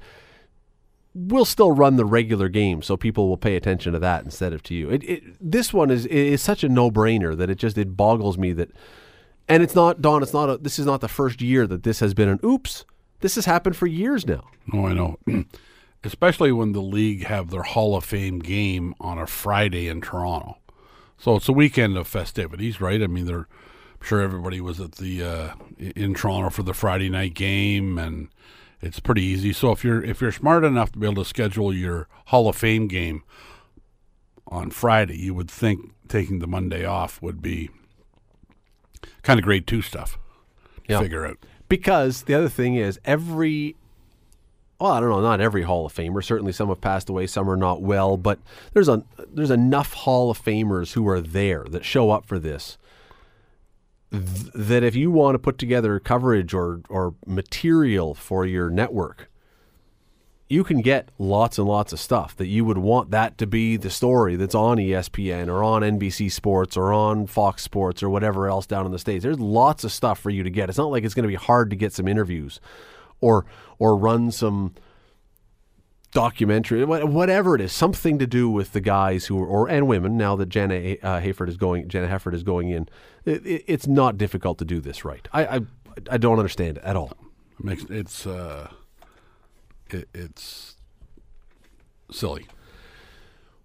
[1.18, 4.62] we'll still run the regular game, so people will pay attention to that instead of
[4.64, 4.90] to you.
[4.90, 8.38] It, it, this one is is such a no brainer that it just it boggles
[8.38, 8.70] me that,
[9.48, 10.22] and it's not Don.
[10.22, 12.86] It's not a, this is not the first year that this has been an oops.
[13.20, 14.44] This has happened for years now.
[14.72, 15.18] Oh, I know.
[16.04, 20.58] Especially when the league have their Hall of Fame game on a Friday in Toronto,
[21.18, 23.02] so it's a weekend of festivities, right?
[23.02, 23.48] I mean, they're
[24.00, 28.30] I'm sure everybody was at the uh, in Toronto for the Friday night game and
[28.82, 29.54] it's pretty easy.
[29.54, 32.56] So if you're if you're smart enough to be able to schedule your Hall of
[32.56, 33.24] Fame game
[34.48, 37.70] on Friday, you would think taking the Monday off would be
[39.24, 40.18] kind of grade two stuff.
[40.88, 41.02] to Yeah.
[41.02, 41.38] Figure out.
[41.70, 43.76] Because the other thing is every
[44.80, 46.24] well, I don't know, not every Hall of Famer.
[46.24, 48.40] Certainly some have passed away, some are not well, but
[48.74, 52.78] there's a there's enough Hall of Famers who are there that show up for this.
[54.12, 59.30] Th- That if you want to put together coverage or or material for your network,
[60.50, 63.76] you can get lots and lots of stuff that you would want that to be
[63.76, 68.48] the story that's on ESPN or on NBC Sports or on Fox Sports or whatever
[68.48, 69.24] else down in the states.
[69.24, 70.70] There's lots of stuff for you to get.
[70.70, 72.62] It's not like it's going to be hard to get some interviews
[73.20, 73.46] or
[73.78, 74.74] or run some
[76.12, 80.18] documentary, whatever it is, something to do with the guys who are, or and women.
[80.18, 82.88] Now that Jayna uh, Hayford is going, Jayna Hefford is going in,
[83.26, 85.28] it, it, it's not difficult to do this right.
[85.34, 85.62] I, I
[86.12, 87.12] I don't understand it at all.
[87.60, 88.70] It makes it's uh,
[89.90, 90.76] it, it's
[92.12, 92.48] silly.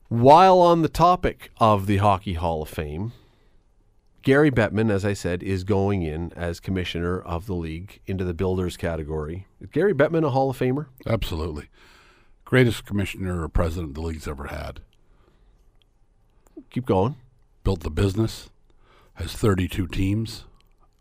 [0.08, 3.12] While on the topic of the Hockey Hall of Fame,
[4.22, 8.34] Gary Bettman, as I said, is going in as commissioner of the league into the
[8.34, 9.46] builders category.
[9.60, 10.86] Is Gary Bettman a Hall of Famer?
[11.06, 11.68] Absolutely,
[12.52, 14.80] greatest commissioner or president the league's ever had.
[16.68, 17.16] Keep going.
[17.64, 18.50] Built the business,
[19.14, 20.44] has 32 teams.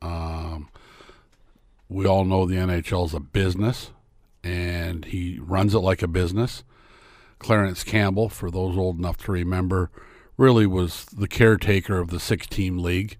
[0.01, 0.69] Um,
[1.89, 3.91] we all know the NHL is a business,
[4.41, 6.63] and he runs it like a business.
[7.37, 9.91] Clarence Campbell, for those old enough to remember,
[10.37, 13.17] really was the caretaker of the six-team league,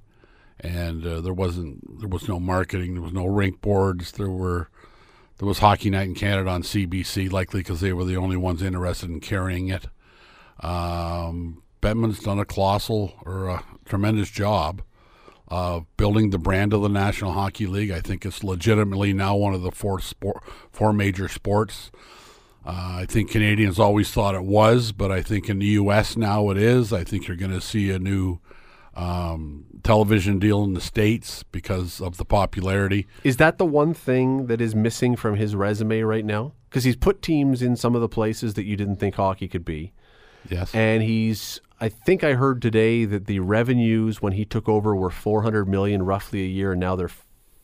[0.58, 4.70] and uh, there wasn't there was no marketing, there was no rink boards, there were
[5.42, 8.62] there was Hockey Night in Canada on CBC, likely because they were the only ones
[8.62, 9.88] interested in carrying it.
[10.60, 14.84] Um, Bettman's done a colossal or a tremendous job
[15.48, 17.90] of building the brand of the National Hockey League.
[17.90, 21.90] I think it's legitimately now one of the four sport, four major sports.
[22.64, 26.16] Uh, I think Canadians always thought it was, but I think in the U.S.
[26.16, 26.94] now it is.
[26.94, 28.38] I think you're going to see a new
[28.96, 33.08] um, television deal in the states because of the popularity.
[33.24, 36.54] Is that the one thing that is missing from his resume right now?
[36.70, 39.66] Because he's put teams in some of the places that you didn't think hockey could
[39.66, 39.94] be.
[40.50, 40.74] Yes.
[40.74, 45.12] and he's I think I heard today that the revenues when he took over were
[45.12, 47.12] 400 million roughly a year and now they're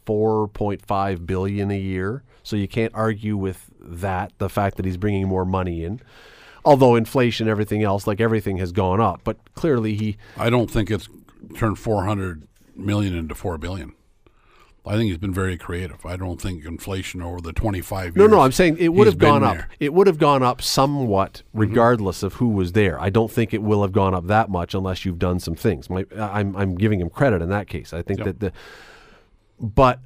[0.07, 2.23] 4.5 billion a year.
[2.43, 6.01] So you can't argue with that the fact that he's bringing more money in.
[6.67, 10.91] Although inflation everything else like everything has gone up, but clearly he I don't think
[10.91, 11.07] it's
[11.55, 13.93] turned 400 million into 4 billion.
[14.85, 16.05] I think he's been very creative.
[16.05, 18.31] I don't think inflation over the 25 No, years.
[18.31, 19.53] no, no, I'm saying it would have gone up.
[19.55, 19.63] there.
[19.63, 19.83] Mm-hmm.
[19.83, 22.97] It would have gone up somewhat, regardless of who was there.
[23.01, 25.89] I don't think it will have gone up that much unless you've done some things.
[25.89, 27.91] My, I'm I'm giving him credit in that case.
[27.93, 28.53] I think that the,
[29.59, 29.99] but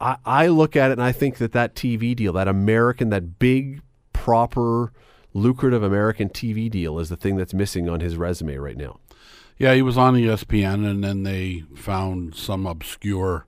[0.00, 3.38] I I look at it and I think that that TV deal, that American, that
[3.40, 4.92] big, proper,
[5.34, 8.98] lucrative American TV deal, is the thing that's missing on his resume right now.
[9.58, 13.46] Yeah, he was on ESPN, and then they found some obscure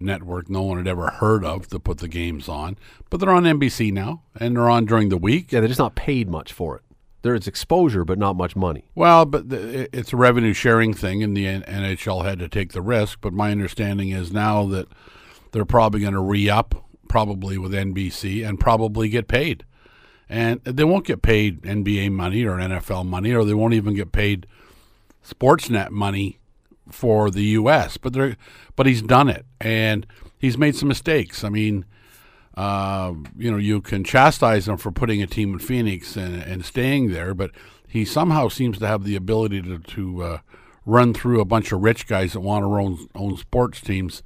[0.00, 2.76] network no one had ever heard of to put the games on.
[3.10, 5.52] But they're on NBC now, and they're on during the week.
[5.52, 6.82] Yeah, they're just not paid much for it.
[7.22, 8.84] There is exposure, but not much money.
[8.94, 12.82] Well, but the, it's a revenue sharing thing, and the NHL had to take the
[12.82, 13.18] risk.
[13.20, 14.88] But my understanding is now that
[15.50, 19.64] they're probably going to re up, probably with NBC, and probably get paid.
[20.28, 24.12] And they won't get paid NBA money or NFL money, or they won't even get
[24.12, 24.46] paid
[25.26, 26.38] Sportsnet money
[26.90, 27.96] for the U.S.
[27.96, 28.36] But they're,
[28.76, 30.06] but he's done it, and
[30.38, 31.44] he's made some mistakes.
[31.44, 31.86] I mean,
[32.58, 36.64] uh, you know, you can chastise him for putting a team in Phoenix and, and
[36.64, 37.52] staying there, but
[37.86, 40.38] he somehow seems to have the ability to, to uh,
[40.84, 44.22] run through a bunch of rich guys that want to own, own sports teams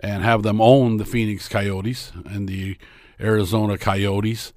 [0.00, 2.76] and have them own the Phoenix Coyotes and the
[3.20, 4.52] Arizona Coyotes.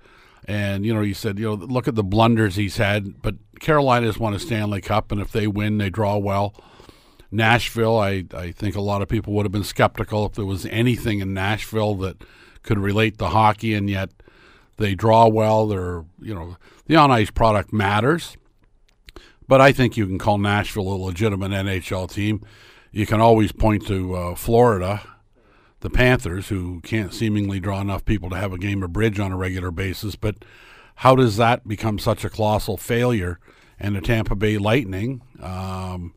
[0.49, 4.17] And, you know, he said, you know, look at the blunders he's had, but Carolina's
[4.17, 6.55] won a Stanley Cup, and if they win, they draw well.
[7.31, 10.65] Nashville, I, I think a lot of people would have been skeptical if there was
[10.65, 12.23] anything in Nashville that
[12.63, 14.09] could relate to hockey, and yet
[14.77, 15.67] they draw well.
[15.67, 16.57] They're, you know,
[16.87, 18.35] the on ice product matters,
[19.47, 22.43] but I think you can call Nashville a legitimate NHL team.
[22.91, 25.03] You can always point to uh, Florida,
[25.81, 29.31] the Panthers, who can't seemingly draw enough people to have a game of bridge on
[29.31, 30.35] a regular basis, but
[30.95, 33.39] how does that become such a colossal failure?
[33.79, 36.13] And the Tampa Bay Lightning, um,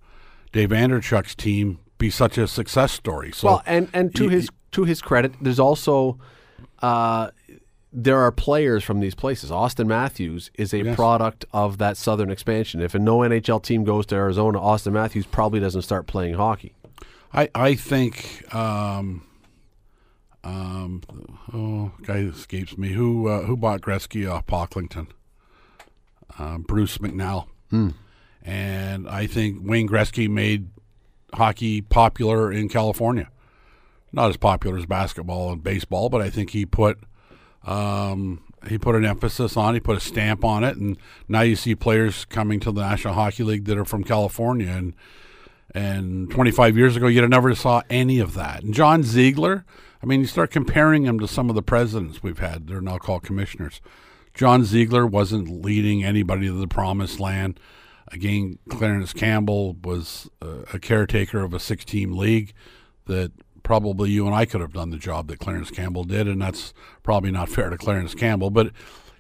[0.51, 3.31] Dave Andreychuk's team, be such a success story.
[3.33, 6.19] So, Well, and and to his to his credit, there's also
[6.81, 7.31] uh,
[7.93, 9.51] there are players from these places.
[9.53, 10.97] Auston Matthews is a Yes.
[10.97, 12.81] product of that Southern expansion.
[12.81, 16.75] If a no NHL team goes to Arizona, Auston Matthews probably doesn't start playing hockey.
[17.33, 19.23] I I think um,
[20.45, 21.03] um,
[21.53, 25.09] oh guy escapes me who uh, who bought Gretzky off Pocklington,
[26.39, 27.47] uh, Bruce McNall,
[28.45, 30.69] And I think Wayne Gretzky made
[31.35, 33.29] hockey popular in California.
[34.13, 36.99] Not as popular as basketball and baseball, but I think he put
[37.65, 39.75] um, he put an emphasis on.
[39.75, 43.15] He put a stamp on it, and now you see players coming to the National
[43.15, 44.69] Hockey League that are from California.
[44.69, 44.95] And
[45.75, 48.63] and 25 years ago, you'd have never saw any of that.
[48.63, 49.65] And John Ziegler,
[50.03, 52.67] I mean, you start comparing him to some of the presidents we've had.
[52.67, 53.81] They're now called commissioners.
[54.35, 57.61] John Ziegler wasn't leading anybody to the promised land.
[58.09, 62.53] Again, Clarence Campbell was uh, a caretaker of a six team league
[63.07, 63.33] that
[63.63, 66.75] probably you and I could have done the job that Clarence Campbell did, and that's
[67.03, 68.73] probably not fair to Clarence Campbell, but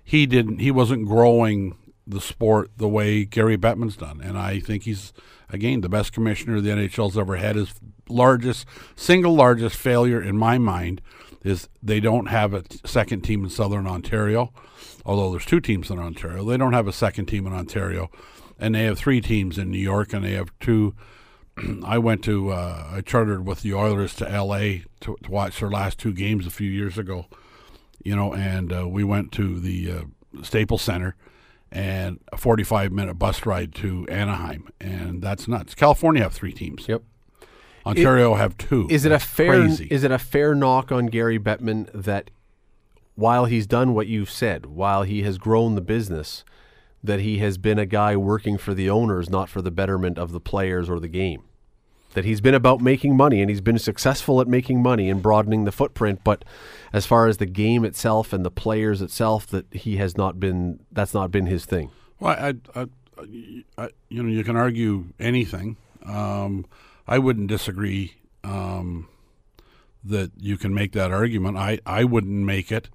[0.02, 1.76] he didn't he wasn't growing
[2.06, 4.20] the sport the way Gary Bettman's done.
[4.20, 5.12] And I think he's
[5.48, 7.56] again the best commissioner the NHL's ever had.
[7.56, 7.72] His
[8.12, 11.00] largest single largest failure in my mind
[11.44, 14.52] is they don't have a second team in Southern Ontario.
[15.04, 18.08] Although there's two teams in Ontario, they don't have a second team in Ontario
[18.62, 20.94] and they have three teams in New York, and they have two.
[21.84, 24.84] I went to uh, I chartered with the Oilers to L.A.
[25.00, 27.26] To, to, watch their last two games a few years ago,
[28.04, 31.16] you know, and uh, we went to the uh, Staples Center
[31.72, 35.74] and a 45 minute bus ride to Anaheim, and that's nuts.
[35.74, 36.86] California have three teams.
[36.86, 37.02] Yep.
[37.84, 38.86] Ontario have two.
[38.90, 39.88] Is it a fair crazy.
[39.90, 42.30] is it a fair knock on Gary Bettman that
[43.14, 46.44] while he's done what you've said, while he has grown the business,
[47.02, 50.32] that he has been a guy working for the owners, not for the betterment of
[50.32, 51.42] the players or the game.
[52.14, 55.64] That he's been about making money and he's been successful at making money and broadening
[55.64, 56.44] the footprint, but
[56.92, 60.80] as far as the game itself and the players itself, that he has not been.
[60.92, 61.90] That's not been his thing.
[62.20, 62.86] Well, I, I,
[63.78, 65.76] I you know, you can argue anything.
[66.04, 66.66] Um,
[67.07, 69.09] I wouldn't disagree um,
[70.05, 71.57] that you can make that argument.
[71.57, 72.88] I, I wouldn't make it.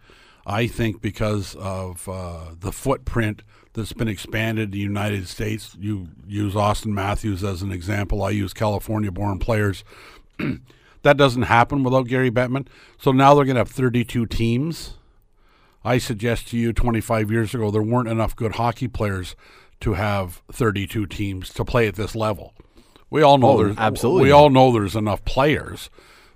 [0.45, 3.43] I think because of uh, the footprint
[3.77, 5.77] that's been expanded in the United States.
[5.79, 8.23] You use Auston Matthews as an example.
[8.23, 9.83] I use California born players.
[11.03, 12.67] that doesn't happen without Gary Bettman.
[12.97, 14.95] So now they're going to have 32 teams.
[15.85, 19.35] I suggest to you 25 years ago, there weren't enough good hockey players
[19.81, 22.55] to have 32 teams to play at this level.
[23.09, 24.23] We all know oh, there's absolutely.
[24.23, 25.89] We all know there's enough players,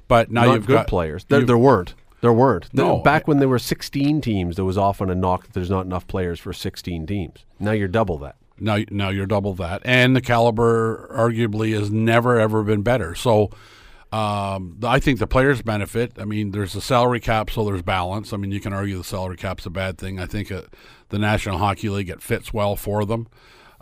[0.07, 1.25] but now Not you've good got players.
[1.25, 1.95] There, there weren't.
[2.21, 2.73] There weren't.
[2.73, 2.99] No.
[2.99, 6.07] Back when there were 16 teams, there was often a knock that there's not enough
[6.07, 7.45] players for 16 teams.
[7.59, 8.35] Now you're double that.
[8.59, 13.15] Now, now you're double that, and the caliber arguably has never ever been better.
[13.15, 13.49] So,
[14.11, 16.13] um, I think the players benefit.
[16.19, 18.33] I mean, there's a salary cap, so there's balance.
[18.33, 20.19] I mean, you can argue the salary cap's a bad thing.
[20.19, 20.61] I think uh,
[21.09, 23.27] the National Hockey League it fits well for them.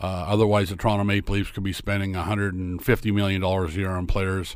[0.02, 4.08] Uh, otherwise, the Toronto Maple Leafs could be spending 150 million dollars a year on
[4.08, 4.56] players,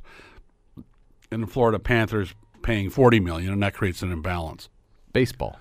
[1.32, 2.34] and the Florida Panthers
[2.64, 4.70] paying 40 million and that creates an imbalance.
[5.12, 5.60] Baseball.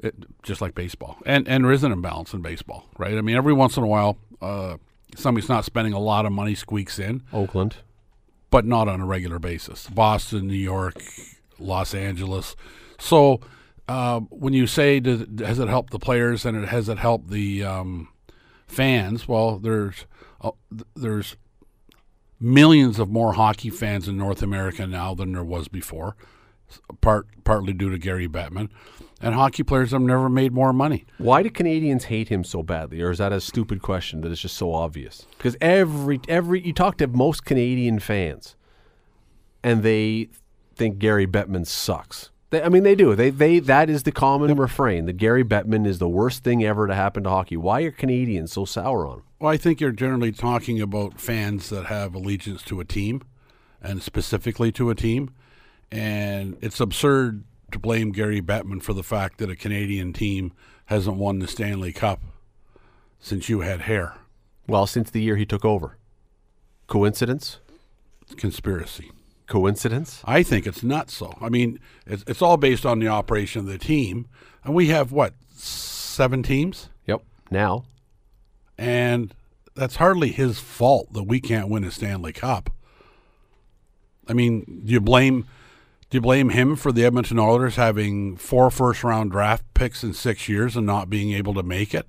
[0.00, 1.16] It, just like baseball.
[1.24, 3.16] And and there is an imbalance in baseball right?
[3.16, 4.76] I mean every once in a while uh,
[5.16, 7.22] somebody's not spending a lot of money squeaks in.
[7.32, 7.76] Oakland.
[8.50, 9.88] But not on a regular basis.
[9.88, 11.00] Boston new york
[11.58, 12.56] los angeles.
[12.98, 13.40] So
[13.88, 17.30] uh, when you say does, has it helped the players and it has it helped
[17.30, 18.08] the um,
[18.66, 20.06] fans well there's
[20.40, 20.50] uh,
[20.94, 21.36] there's
[22.40, 26.16] millions of more hockey fans in North America now than there was before,
[27.00, 28.68] part partly due to Gary Bettman.
[29.20, 31.06] And hockey players have never made more money.
[31.16, 34.40] Why do Canadians hate him so badly, or is that a stupid question that is
[34.40, 35.26] just so obvious?
[35.38, 38.56] Because every every you talk to most Canadian fans,
[39.62, 40.28] and they
[40.74, 42.30] think Gary Bettman sucks.
[42.50, 43.14] They, I mean, they do.
[43.14, 44.58] They they that is the common yep.
[44.58, 47.56] refrain that Gary Bettman is the worst thing ever to happen to hockey.
[47.56, 49.22] Why are Canadians so sour on him?
[49.40, 53.22] Well, I think you're generally talking about fans that have allegiance to a team,
[53.82, 55.34] and specifically to a team,
[55.90, 60.52] and it's absurd to blame Gary Bettman for the fact that a Canadian team
[60.86, 62.20] hasn't won the Stanley Cup
[63.18, 64.14] since you had hair.
[64.68, 65.96] Well, since the year he took over.
[66.86, 67.58] Coincidence?
[68.36, 69.10] Conspiracy.
[69.46, 70.22] Coincidence?
[70.24, 71.36] I think it's not so.
[71.40, 74.26] I mean, it's, it's all based on the operation of the team,
[74.64, 76.88] and we have what seven teams?
[77.06, 77.22] Yep.
[77.50, 77.84] Now
[78.78, 79.34] and
[79.74, 82.70] that's hardly his fault that we can't win a Stanley Cup.
[84.28, 85.46] I mean, do you blame
[86.08, 90.12] do you blame him for the Edmonton Oilers having four first round draft picks in
[90.12, 92.06] six years and not being able to make it?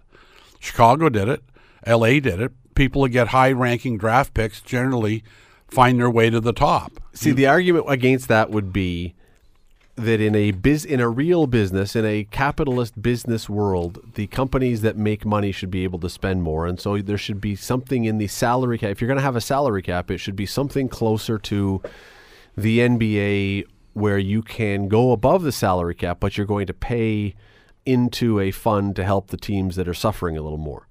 [0.59, 1.43] Chicago did it.
[1.85, 2.51] LA did it.
[2.75, 5.23] People that get high ranking draft picks generally
[5.67, 6.93] find their way to the top.
[7.13, 9.15] See, the argument against that would be
[9.97, 14.81] that in a biz in a real business in a capitalist business world the companies
[14.81, 18.05] that make money should be able to spend more and so there should be something
[18.05, 20.45] in the salary cap if you're going to have a salary cap it should be
[20.45, 21.81] something closer to
[22.55, 27.33] the NBA where you can go above the salary cap but you're going to pay
[27.83, 30.86] into a fund to help the teams that are suffering a little more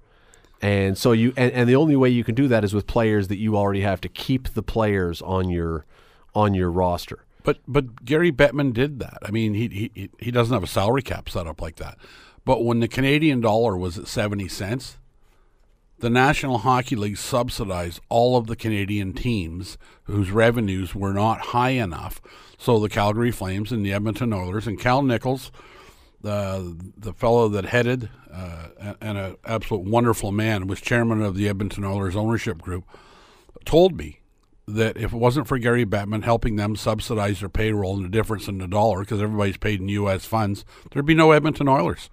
[0.61, 3.27] And so you and, and the only way you can do that is with players
[3.27, 5.85] that you already have to keep the players on your
[6.33, 7.25] on your roster.
[7.43, 9.19] But but Gary Bettman did that.
[9.21, 11.97] I mean, he he he doesn't have a salary cap set up like that.
[12.43, 14.97] But when the Canadian dollar was at 70 cents,
[15.99, 21.71] the National Hockey League subsidized all of the Canadian teams whose revenues were not high
[21.71, 22.21] enough.
[22.57, 25.51] So the Calgary Flames and the Edmonton Oilers and Cal Nichols,
[26.27, 28.67] the the fellow that headed uh,
[29.01, 32.83] and an absolute wonderful man, was chairman of the Edmonton Oilers ownership group,
[33.65, 34.19] told me
[34.67, 38.47] that if it wasn't for Gary Bettman helping them subsidize their payroll and the difference
[38.47, 40.25] in the dollar, because everybody's paid in U.S.
[40.25, 42.09] funds, there'd be no Edmonton Oilers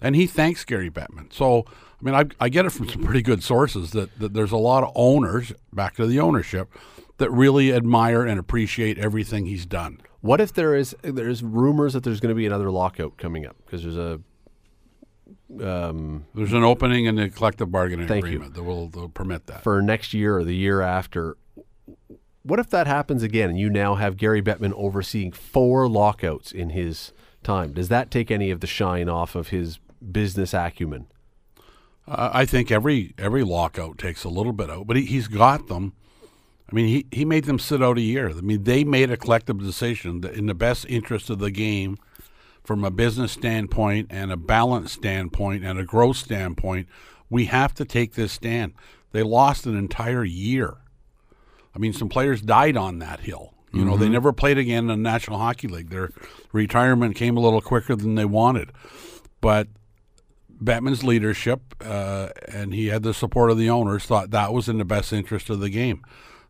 [0.00, 1.32] and he thanks Gary Bettman.
[1.32, 4.52] So, I mean, I, I get it from some pretty good sources that, that there's
[4.52, 6.70] a lot of owners, back to the ownership,
[7.18, 10.00] that really admire and appreciate everything he's done.
[10.24, 13.56] What if there is there's rumors that there's going to be another lockout coming up
[13.66, 14.20] because there's a
[15.62, 18.48] um, there's an opening in the collective bargaining agreement you.
[18.54, 21.36] that will, will permit that for next year or the year after.
[22.42, 26.70] What if that happens again and you now have Gary Bettman overseeing four lockouts in
[26.70, 27.12] his
[27.42, 27.74] time?
[27.74, 29.78] Does that take any of the shine off of his
[30.10, 31.06] business acumen?
[32.08, 35.68] Uh, I think every every lockout takes a little bit out, but he, he's got
[35.68, 35.92] them.
[36.70, 38.30] I mean, he, he made them sit out a year.
[38.30, 41.98] I mean, they made a collective decision that in the best interest of the game,
[42.64, 46.88] from a business standpoint and a balance standpoint and a growth standpoint,
[47.28, 48.72] we have to take this stand.
[49.12, 50.78] They lost an entire year.
[51.74, 53.54] I mean, some players died on that hill.
[53.72, 53.90] You mm-hmm.
[53.90, 54.14] know, they mm-hmm.
[54.14, 55.90] never played again in the National Hockey League.
[55.90, 56.10] Their
[56.52, 58.72] retirement came a little quicker than they wanted.
[59.40, 59.68] But
[60.62, 64.78] Bettman's leadership, uh, and he had the support of the owners, thought that was in
[64.78, 66.02] the best interest of the game.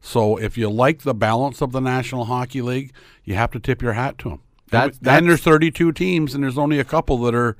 [0.04, 2.92] So if you like the balance of the National Hockey League,
[3.24, 4.40] you have to tip your hat to them.
[4.68, 7.56] That, and there's 32 teams, and there's only a couple that are,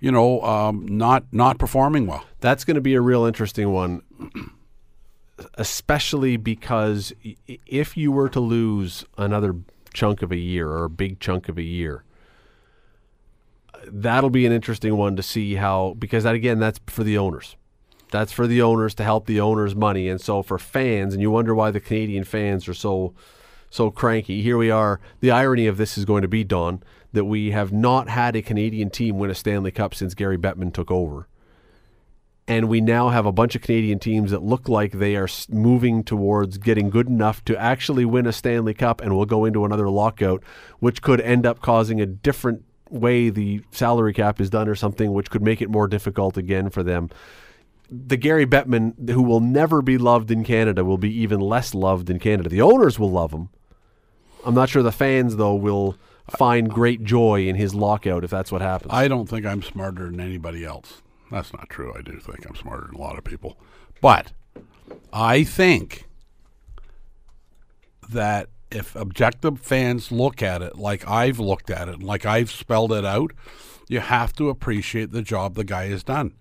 [0.00, 2.24] you know, um, not not performing well.
[2.40, 4.02] That's going to be a real interesting one,
[5.54, 7.12] especially because
[7.46, 9.54] if you were to lose another
[9.92, 12.02] chunk of a year or a big chunk of a year,
[13.86, 17.54] that'll be an interesting one to see how because that again that's for the owners.
[18.14, 21.32] That's for the owners to help the owners money, and so for fans, and you
[21.32, 23.12] wonder why the Canadian fans are so
[23.70, 24.40] so cranky.
[24.40, 25.00] Here we are.
[25.18, 26.80] The irony of this is going to be Don
[27.12, 30.72] that we have not had a Canadian team win a Stanley Cup since Gary Bettman
[30.72, 31.26] took over.
[32.46, 36.04] And we now have a bunch of Canadian teams that look like they are moving
[36.04, 39.90] towards getting good enough to actually win a Stanley Cup, and we'll go into another
[39.90, 40.40] lockout,
[40.78, 45.12] which could end up causing a different way the salary cap is done or something,
[45.12, 47.10] which could make it more difficult again for them.
[47.96, 52.10] The Gary Bettman, who will never be loved in Canada, will be even less loved
[52.10, 52.48] in Canada.
[52.48, 53.50] The owners will love him.
[54.44, 55.96] I'm not sure the fans, though, will
[56.36, 58.92] find great joy in his lockout if that's what happens.
[58.92, 61.02] I don't think I'm smarter than anybody else.
[61.30, 61.94] That's not true.
[61.96, 63.58] I do think I'm smarter than a lot of people.
[64.00, 64.32] But
[65.12, 66.08] I think
[68.10, 72.92] that if objective fans look at it like I've looked at it, like I've spelled
[72.92, 73.32] it out,
[73.88, 76.34] you have to appreciate the job the guy has done.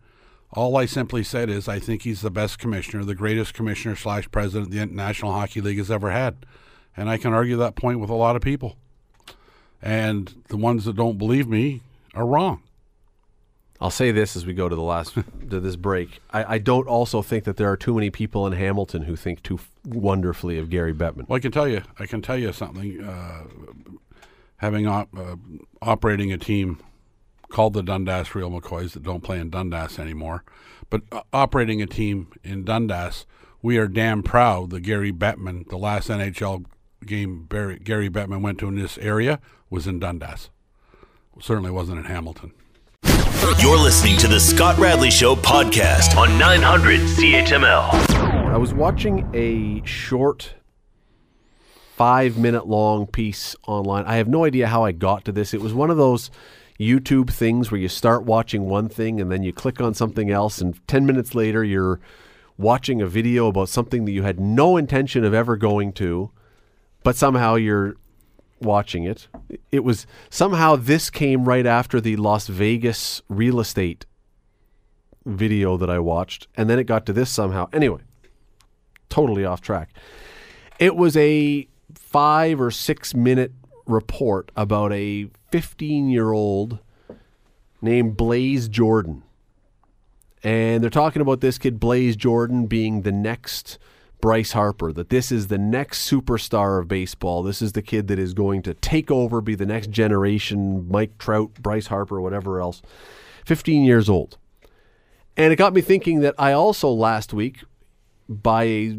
[0.55, 4.29] All I simply said is I think he's the best commissioner, the greatest commissioner slash
[4.31, 6.45] president the National Hockey League has ever had.
[6.95, 8.77] And I can argue that point with a lot of people.
[9.81, 11.81] And the ones that don't believe me
[12.13, 12.61] are wrong.
[13.81, 15.15] I'll say this as we go to the last
[15.49, 16.21] to this break.
[16.31, 19.43] I, I, don't also think that there are too many people in Hamilton who think
[19.43, 21.27] too wonderfully of Gary Bettman.
[21.27, 23.03] Well, I can tell you, I can tell you something.
[23.03, 23.43] Uh,
[24.57, 25.35] having op, uh,
[25.81, 26.79] operating a team
[27.53, 30.43] called the Dundas Real McCoys that don't play in Dundas anymore,
[30.89, 33.27] but uh, operating a team in Dundas,
[33.61, 36.65] we are damn proud that Gary Bettman, the last NHL
[37.05, 39.39] game Barry, Gary Bettman went to in this area,
[39.69, 40.49] was in Dundas.
[41.39, 42.53] Certainly wasn't in Hamilton.
[43.59, 47.93] You're listening to the Scott Radley Show podcast on 900 CHML.
[48.49, 50.55] I was watching a short
[51.95, 54.05] five minute long piece online.
[54.05, 55.53] I have no idea how I got to this.
[55.53, 56.31] It was one of those
[56.79, 60.59] YouTube things where you start watching one thing and then you click on something else,
[60.59, 61.99] and 10 minutes later, you're
[62.57, 66.31] watching a video about something that you had no intention of ever going to,
[67.03, 67.95] but somehow you're
[68.61, 69.27] watching it.
[69.71, 74.05] It was somehow this came right after the Las Vegas real estate
[75.25, 77.69] video that I watched, and then it got to this somehow.
[77.73, 78.01] Anyway,
[79.09, 79.89] totally off track.
[80.79, 83.51] It was a five or six minute
[83.85, 86.79] report about a 15 year old
[87.79, 89.21] named Blaze Jordan.
[90.41, 93.77] And they're talking about this kid, Blaze Jordan, being the next
[94.19, 97.43] Bryce Harper, that this is the next superstar of baseball.
[97.43, 101.19] This is the kid that is going to take over, be the next generation, Mike
[101.19, 102.81] Trout, Bryce Harper, whatever else.
[103.45, 104.39] 15 years old.
[105.37, 107.59] And it got me thinking that I also last week,
[108.27, 108.97] by a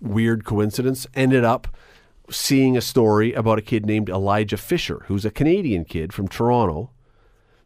[0.00, 1.68] weird coincidence, ended up
[2.30, 6.90] seeing a story about a kid named Elijah Fisher, who's a Canadian kid from Toronto,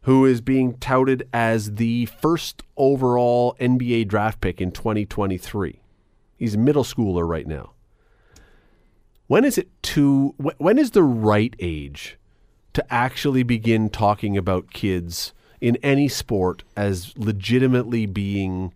[0.03, 5.79] who is being touted as the first overall NBA draft pick in 2023.
[6.37, 7.71] He's a middle schooler right now.
[9.27, 10.35] When is it too?
[10.57, 12.17] When is the right age
[12.73, 18.73] to actually begin talking about kids in any sport as legitimately being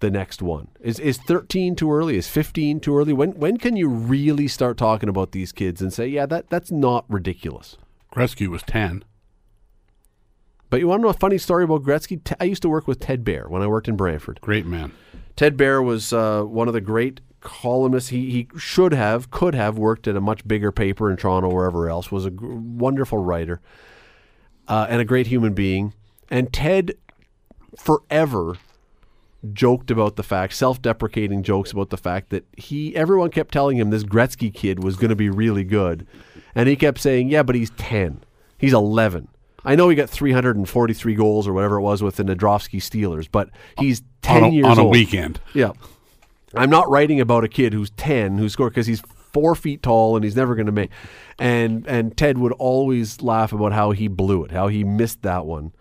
[0.00, 0.68] the next one?
[0.80, 2.16] Is is 13 too early?
[2.16, 3.12] Is 15 too early?
[3.12, 6.70] When when can you really start talking about these kids and say, yeah, that that's
[6.70, 7.76] not ridiculous?
[8.12, 9.04] Gretzky was 10.
[10.68, 12.20] But you want to know a funny story about Gretzky?
[12.40, 14.40] I used to work with Ted Bear when I worked in Brantford.
[14.40, 14.92] Great man.
[15.36, 18.10] Ted Bear was uh, one of the great columnists.
[18.10, 21.88] He he should have, could have worked at a much bigger paper in Toronto, wherever
[21.88, 22.10] else.
[22.10, 23.60] Was a wonderful writer
[24.66, 25.92] uh, and a great human being.
[26.30, 26.94] And Ted
[27.76, 28.56] forever
[29.52, 33.90] joked about the fact, self-deprecating jokes about the fact that he, everyone kept telling him
[33.90, 36.06] this Gretzky kid was going to be really good,
[36.54, 38.22] and he kept saying, "Yeah, but he's ten,
[38.58, 39.28] he's eleven.
[39.66, 43.50] I know he got 343 goals or whatever it was with the Nadrofsky Steelers, but
[43.76, 44.92] he's 10 on a, years on a old.
[44.92, 45.40] weekend.
[45.54, 45.72] Yeah.
[46.54, 49.00] I'm not writing about a kid who's 10 who scored because he's
[49.32, 50.90] four feet tall and he's never going to make.
[51.36, 55.44] And and Ted would always laugh about how he blew it, how he missed that
[55.44, 55.72] one.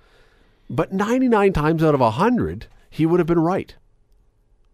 [0.68, 3.76] But 99 times out of 100, he would have been right.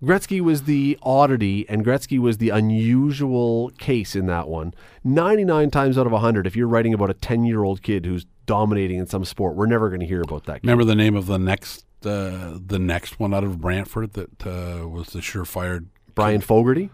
[0.04, 4.74] Gretzky was the oddity and Gretzky was the unusual case in that one.
[5.04, 8.26] 99 times out of 100, if you're writing about a 10 year old kid who's
[8.46, 10.64] dominating in some sport, we're never going to hear about that kid.
[10.64, 14.88] Remember the name of the next uh, the next one out of Brantford that uh,
[14.88, 16.90] was the surefire Brian Fogarty?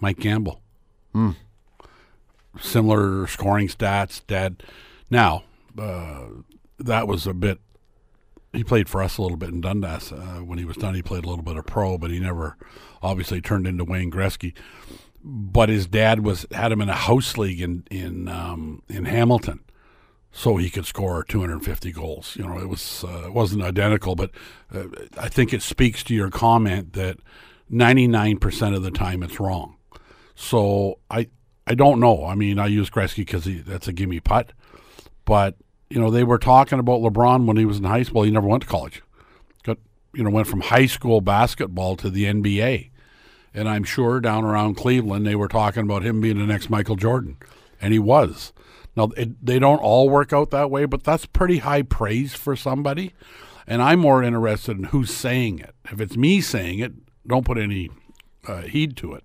[0.00, 0.62] Mike Gamble.
[2.58, 4.62] Similar scoring stats, dad.
[5.10, 5.44] Now,
[5.78, 6.26] uh,
[6.78, 7.60] that was a bit.
[8.52, 10.12] He played for us a little bit in Dundas.
[10.12, 12.56] Uh, when he was done, he played a little bit of pro, but he never
[13.00, 14.54] obviously turned into Wayne Gretzky.
[15.22, 19.60] But his dad was had him in a house league in in um, in Hamilton,
[20.32, 22.36] so he could score 250 goals.
[22.36, 24.30] You know, it was uh, it wasn't identical, but
[24.74, 24.84] uh,
[25.18, 27.18] I think it speaks to your comment that
[27.70, 29.76] 99% of the time it's wrong.
[30.34, 31.28] So I
[31.66, 32.24] I don't know.
[32.24, 34.52] I mean, I use Gretzky because that's a gimme putt,
[35.24, 35.56] but
[35.90, 38.22] you know they were talking about LeBron when he was in high school.
[38.22, 39.02] He never went to college.
[39.64, 39.78] Got
[40.14, 42.90] you know went from high school basketball to the NBA,
[43.52, 46.96] and I'm sure down around Cleveland they were talking about him being the next Michael
[46.96, 47.36] Jordan,
[47.80, 48.52] and he was.
[48.96, 52.56] Now it, they don't all work out that way, but that's pretty high praise for
[52.56, 53.12] somebody.
[53.66, 55.74] And I'm more interested in who's saying it.
[55.92, 56.92] If it's me saying it,
[57.26, 57.90] don't put any
[58.46, 59.24] uh, heed to it.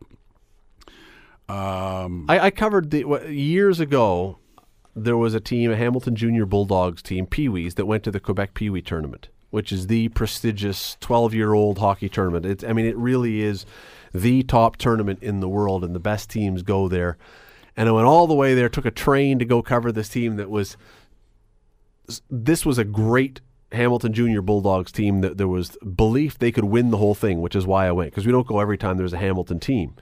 [1.47, 4.39] Um, I, I covered the years ago.
[4.95, 8.19] There was a team, a Hamilton Junior Bulldogs team, Pee Wees, that went to the
[8.19, 12.45] Quebec Pee Wee tournament, which is the prestigious 12-year-old hockey tournament.
[12.45, 13.65] It's, I mean, it really is
[14.13, 17.17] the top tournament in the world, and the best teams go there.
[17.75, 20.37] And I went all the way there, took a train to go cover this team
[20.37, 20.77] that was.
[22.29, 23.41] This was a great
[23.73, 27.55] Hamilton Junior Bulldogs team that there was belief they could win the whole thing, which
[27.55, 29.95] is why I went because we don't go every time there's a Hamilton team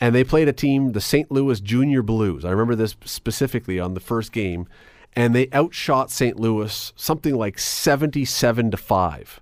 [0.00, 1.30] and they played a team, the St.
[1.30, 2.44] Louis Junior Blues.
[2.44, 4.66] I remember this specifically on the first game,
[5.14, 6.40] and they outshot St.
[6.40, 9.40] Louis something like seventy-seven to five,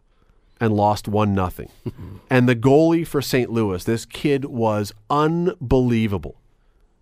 [0.60, 1.70] and lost one nothing.
[2.30, 3.50] and the goalie for St.
[3.50, 6.40] Louis, this kid was unbelievable.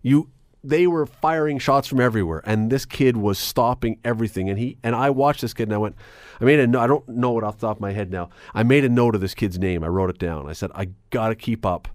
[0.03, 0.29] You,
[0.63, 4.49] they were firing shots from everywhere, and this kid was stopping everything.
[4.49, 5.95] And he and I watched this kid, and I went,
[6.39, 8.29] I made a no- I don't know it off the top of my head now.
[8.53, 9.83] I made a note of this kid's name.
[9.83, 10.47] I wrote it down.
[10.47, 11.87] I said, I got to keep up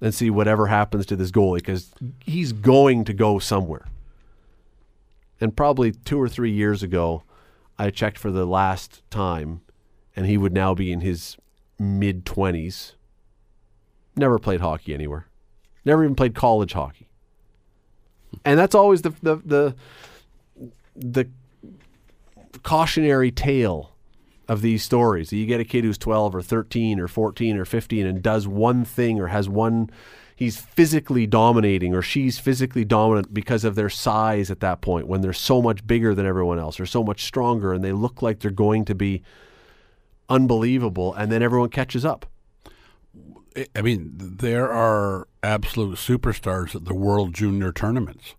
[0.00, 1.92] and see whatever happens to this goalie because
[2.24, 3.86] he's going to go somewhere.
[5.40, 7.22] And probably two or three years ago,
[7.78, 9.60] I checked for the last time,
[10.14, 11.36] and he would now be in his
[11.78, 12.92] mid 20s.
[14.16, 15.26] Never played hockey anywhere,
[15.84, 17.08] never even played college hockey.
[18.44, 19.76] And that's always the, the, the,
[20.94, 21.28] the
[22.62, 23.95] cautionary tale
[24.48, 25.32] of these stories.
[25.32, 28.84] You get a kid who's 12 or 13 or 14 or 15 and does one
[28.84, 29.90] thing or has one
[30.36, 35.22] he's physically dominating or she's physically dominant because of their size at that point when
[35.22, 38.40] they're so much bigger than everyone else or so much stronger and they look like
[38.40, 39.22] they're going to be
[40.28, 42.26] unbelievable and then everyone catches up.
[43.74, 48.34] I- mean, there are absolute superstars at the World Junior tournaments,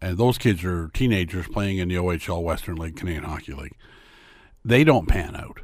[0.00, 3.76] and those kids are teenagers playing in the OHL Western League, Canadian Hockey League.
[4.64, 5.60] They don't pan out,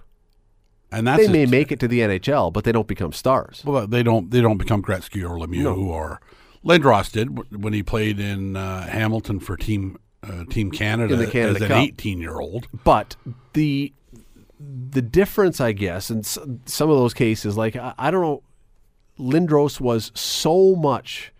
[0.90, 3.62] and that's They may make it to the NHL, but they don't become stars.
[3.64, 4.30] Well, they don't.
[4.30, 6.20] They don't become Gretzky or Lemieux or
[6.64, 11.26] Lindros did when he played in uh, Hamilton for Team uh, Team Canada, In the
[11.30, 11.78] Canada as an Cup.
[11.84, 12.66] eighteen-year-old.
[12.84, 13.14] But
[13.52, 13.92] the
[14.60, 18.42] the difference, I guess, in s- some of those cases, like I, I don't know,
[19.18, 21.32] Lindros was so much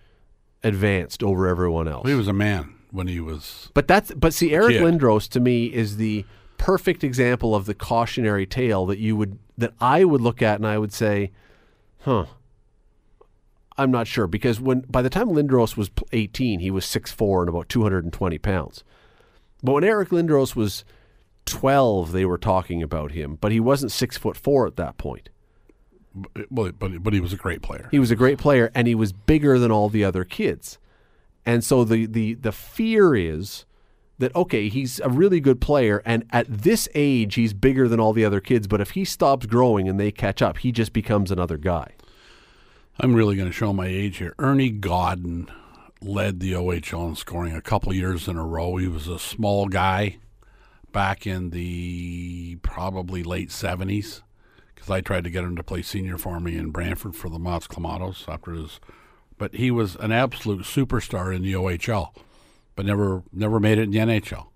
[0.63, 2.07] advanced over everyone else.
[2.09, 3.71] He was a man when he was.
[3.75, 4.83] But that's but see, Eric Kid.
[4.83, 6.25] Lindros to me is the
[6.59, 10.67] perfect example of the cautionary tale that you would that I would look at and
[10.67, 11.31] I would say,
[12.01, 12.27] "Huh,
[13.79, 17.49] I'm not sure." Because when by the time Lindros was 18, he was 6'4 and
[17.49, 18.85] about 220 pounds.
[19.63, 20.85] But when Eric Lindros was
[21.47, 25.31] 12, they were talking about him, but he wasn't six foot four at that point.
[26.51, 27.89] Well, but but he was a great player.
[27.91, 30.79] He was a great player, and he was bigger than all the other kids.
[31.47, 33.65] And so the the the fear is
[34.19, 38.13] that okay, he's a really good player, and at this age, he's bigger than all
[38.13, 38.67] the other kids.
[38.67, 41.93] But if he stops growing and they catch up, he just becomes another guy.
[43.01, 44.35] I'm really going to show my age here.
[44.39, 45.49] Ernie Godden
[46.01, 48.77] led the OHL in scoring a couple years in a row.
[48.77, 50.19] He was a small guy
[50.93, 54.23] back in the probably late 70s
[54.75, 57.39] because I tried to get him to play senior for me in Brantford for the
[57.39, 58.81] Mott's Clamatos after his.
[59.37, 62.11] But he was an absolute superstar in the OHL,
[62.79, 64.47] but never never made it in the NHL.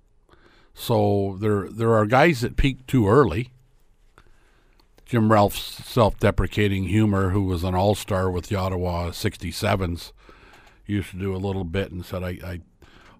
[0.74, 3.50] So there there are guys that peak too early.
[5.04, 10.12] Jim Ralph's self-deprecating humor, who was an all-star with the Ottawa 67s,
[10.86, 12.60] used to do a little bit and said, I, I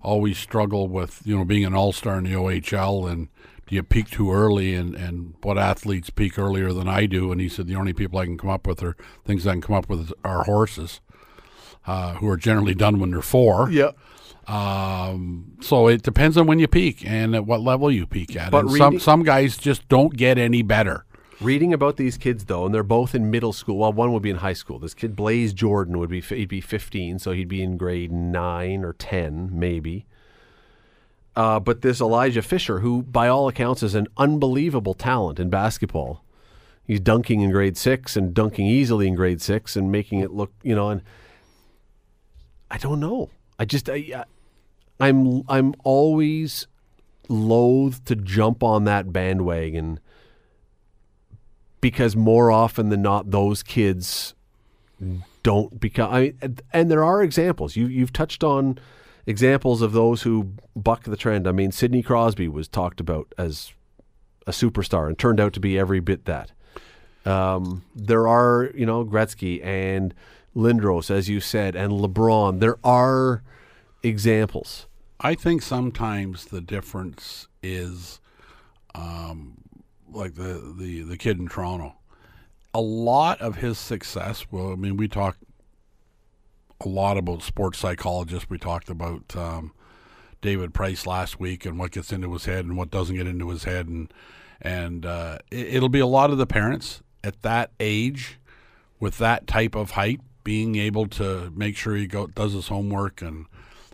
[0.02, 3.26] always struggle with, you know, being an all-star in the OHL and
[3.66, 7.32] do you peak too early and, and what athletes peak earlier than I do?
[7.32, 9.62] And he said, the only people I can come up with are things I can
[9.62, 11.00] come up with are horses,
[11.86, 13.70] uh, who are generally done when they're four.
[13.70, 13.96] Yep.
[14.48, 18.50] Um, so it depends on when you peak and at what level you peak at.
[18.50, 21.04] But and some, reading- some guys just don't get any better.
[21.40, 23.78] Reading about these kids though, and they're both in middle school.
[23.78, 24.78] Well, one would be in high school.
[24.78, 28.84] This kid Blaze Jordan would be he'd be 15, so he'd be in grade nine
[28.84, 30.06] or 10 maybe.
[31.34, 36.24] Uh, but this Elijah Fisher, who by all accounts is an unbelievable talent in basketball,
[36.84, 40.52] he's dunking in grade six and dunking easily in grade six and making it look,
[40.62, 40.90] you know.
[40.90, 41.02] And
[42.72, 43.28] I don't know.
[43.58, 44.24] I just I,
[44.98, 46.66] I'm I'm always
[47.28, 50.00] loath to jump on that bandwagon
[51.82, 54.34] because more often than not, those kids
[55.42, 56.12] don't become.
[56.12, 56.34] I
[56.72, 57.76] and there are examples.
[57.76, 58.78] You you've touched on
[59.26, 61.46] examples of those who buck the trend.
[61.46, 63.72] I mean, Sidney Crosby was talked about as
[64.46, 66.52] a superstar and turned out to be every bit that.
[67.24, 70.12] Um, there are, you know, Gretzky and
[70.54, 72.60] Lindros, as you said, and LeBron.
[72.60, 73.42] There are
[74.02, 74.86] examples.
[75.20, 78.20] I think sometimes the difference is,
[78.94, 79.58] um,
[80.10, 81.94] like the, the the kid in Toronto.
[82.74, 84.46] A lot of his success.
[84.50, 85.36] Well, I mean, we talk
[86.80, 88.50] a lot about sports psychologists.
[88.50, 89.72] We talked about um,
[90.40, 93.48] David Price last week and what gets into his head and what doesn't get into
[93.50, 94.12] his head, and
[94.60, 98.38] and uh, it, it'll be a lot of the parents at that age
[98.98, 103.22] with that type of height being able to make sure he go does his homework
[103.22, 103.46] and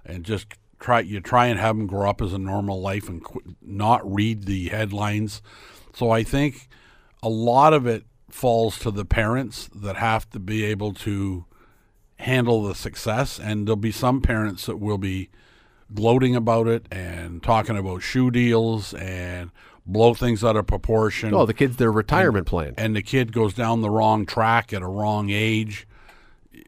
[0.05, 0.47] and just
[0.81, 4.01] try you try and have him grow up as a normal life and qu- not
[4.11, 5.43] read the headlines.
[5.95, 6.69] So I think
[7.23, 11.45] a lot of it falls to the parents that have to be able to
[12.21, 15.31] handle the success and there'll be some parents that will be
[15.95, 19.51] gloating about it and talking about shoe deals and
[19.87, 22.75] blow things out of proportion Oh, the kids, their retirement plan.
[22.77, 25.87] and the kid goes down the wrong track at a wrong age.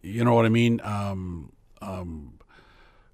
[0.02, 0.80] You know what I mean?
[0.82, 2.38] Um, um,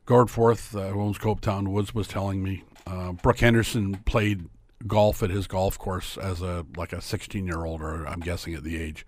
[0.07, 4.49] Gordforth, uh, who owns Copetown Woods, was telling me uh, Brooke Henderson played
[4.87, 8.55] golf at his golf course as a like a 16 year old, or I'm guessing
[8.55, 9.07] at the age,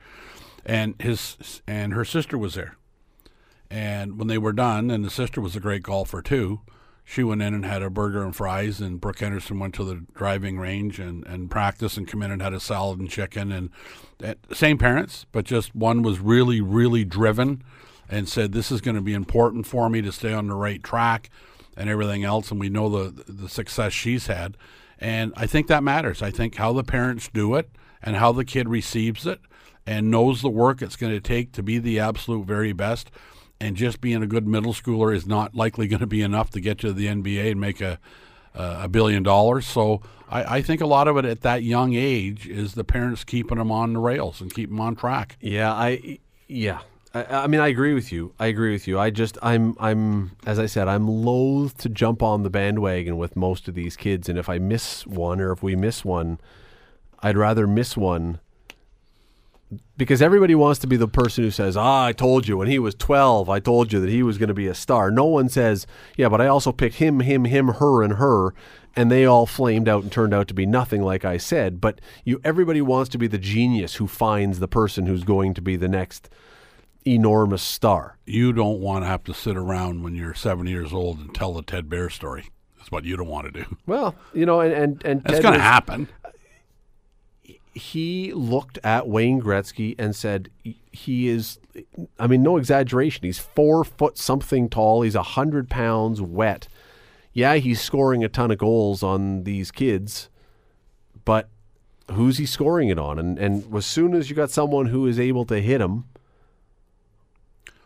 [0.67, 2.77] and his and her sister was there.
[3.71, 6.61] And when they were done, and the sister was a great golfer too,
[7.11, 10.05] she went in and had a burger and fries, and Brooke Henderson went to the
[10.15, 13.51] driving range and, and practiced and come in and had a salad and chicken.
[13.51, 13.71] And
[14.23, 17.65] uh, same parents, but just one was really, really driven
[18.11, 20.85] and said, This is going to be important for me to stay on the right
[20.85, 21.31] track
[21.79, 22.51] and everything else.
[22.51, 24.59] And we know the, the success she's had.
[24.99, 26.21] And I think that matters.
[26.21, 27.71] I think how the parents do it
[28.03, 29.41] and how the kid receives it
[29.87, 33.11] and knows the work it's going to take to be the absolute very best.
[33.61, 36.61] And just being a good middle schooler is not likely going to be enough to
[36.61, 37.99] get to the NBA and make a
[38.55, 39.67] a billion dollars.
[39.67, 43.25] So I, I think a lot of it at that young age is the parents
[43.25, 45.37] keeping them on the rails and keep them on track.
[45.41, 46.81] Yeah, I yeah.
[47.15, 48.35] I, I mean, I agree with you.
[48.39, 48.99] I agree with you.
[48.99, 53.37] I just I'm I'm as I said, I'm loath to jump on the bandwagon with
[53.37, 56.39] most of these kids, and if I miss one or if we miss one,
[57.21, 58.41] I'd rather miss one
[59.97, 62.79] because everybody wants to be the person who says, "Ah, I told you when he
[62.79, 65.49] was 12, I told you that he was going to be a star." No one
[65.49, 68.55] says, "Yeah, but I also picked him, him, him, her, and her."
[68.97, 72.01] and they all flamed out and turned out to be nothing like I said, but
[72.25, 75.77] you everybody wants to be the genius who finds the person who's going to be
[75.77, 76.29] the next
[77.07, 78.19] enormous star.
[78.27, 81.55] You don't want to have to sit around when you're 70 years old and tell
[81.55, 82.51] the Ted Bear story.
[82.77, 83.77] That's what you don't want to do.
[83.87, 86.09] Well, you know, and and, and It's going to happen.
[87.79, 90.51] He looked at Wayne Gretzky and said,
[90.91, 91.59] "He is,
[92.19, 93.25] I mean, no exaggeration.
[93.25, 95.03] He's four foot something tall.
[95.03, 96.69] He's a hundred pounds wet.
[97.33, 100.29] Yeah, he's scoring a ton of goals on these kids,
[101.25, 101.49] but
[102.11, 103.19] who's he scoring it on?
[103.19, 106.05] And and as soon as you got someone who is able to hit him,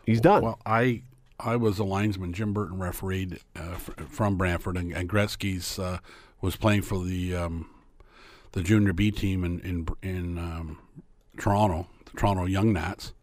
[0.05, 0.43] he's done.
[0.43, 1.03] Well, I
[1.39, 2.33] I was a linesman.
[2.33, 5.99] Jim Burton refereed uh, from Brantford, and, and Gretzky's uh,
[6.41, 7.69] was playing for the um,
[8.53, 10.79] the junior B team in in in um,
[11.37, 13.13] Toronto, the Toronto Young Nats,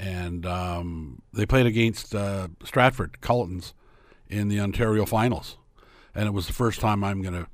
[0.00, 3.74] and um, they played against uh, Stratford Cullitons
[4.28, 5.58] in the Ontario finals,
[6.14, 7.46] and it was the first time I'm going to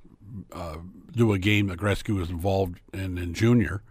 [0.53, 0.77] uh,
[1.13, 3.83] do a game that Gretzky was involved in in junior,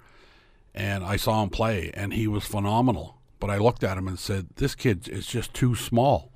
[0.73, 3.17] and I saw him play, and he was phenomenal.
[3.39, 6.31] But I looked at him and said, "This kid is just too small."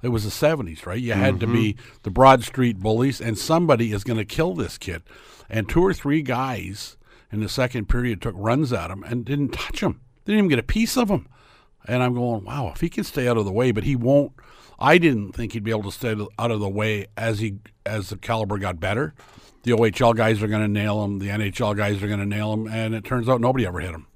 [0.00, 1.00] It was the '70s, right?
[1.00, 4.78] You had to be the Broad Street bullies, and somebody is going to kill this
[4.78, 5.02] kid.
[5.48, 6.96] And two or three guys
[7.32, 10.00] in the second period took runs at him and didn't touch him.
[10.24, 11.28] Didn't even get a piece of him.
[11.86, 14.32] And I'm going, wow, if he can stay out of the way, but he won't.
[14.78, 18.10] I didn't think he'd be able to stay out of the way as he as
[18.10, 19.14] the caliber got better.
[19.62, 21.18] The OHL guys are going to nail him.
[21.18, 23.90] The NHL guys are going to nail him, and it turns out nobody ever hit
[23.90, 24.06] him.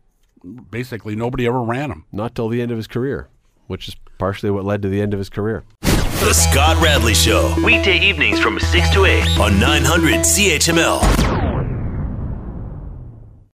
[0.70, 2.04] Basically, nobody ever ran him.
[2.12, 3.28] Not till the end of his career,
[3.66, 5.64] which is partially what led to the end of his career.
[6.22, 7.52] The Scott Radley Show.
[7.64, 11.41] Weekday evenings from 6 to 8 on 900 CHML.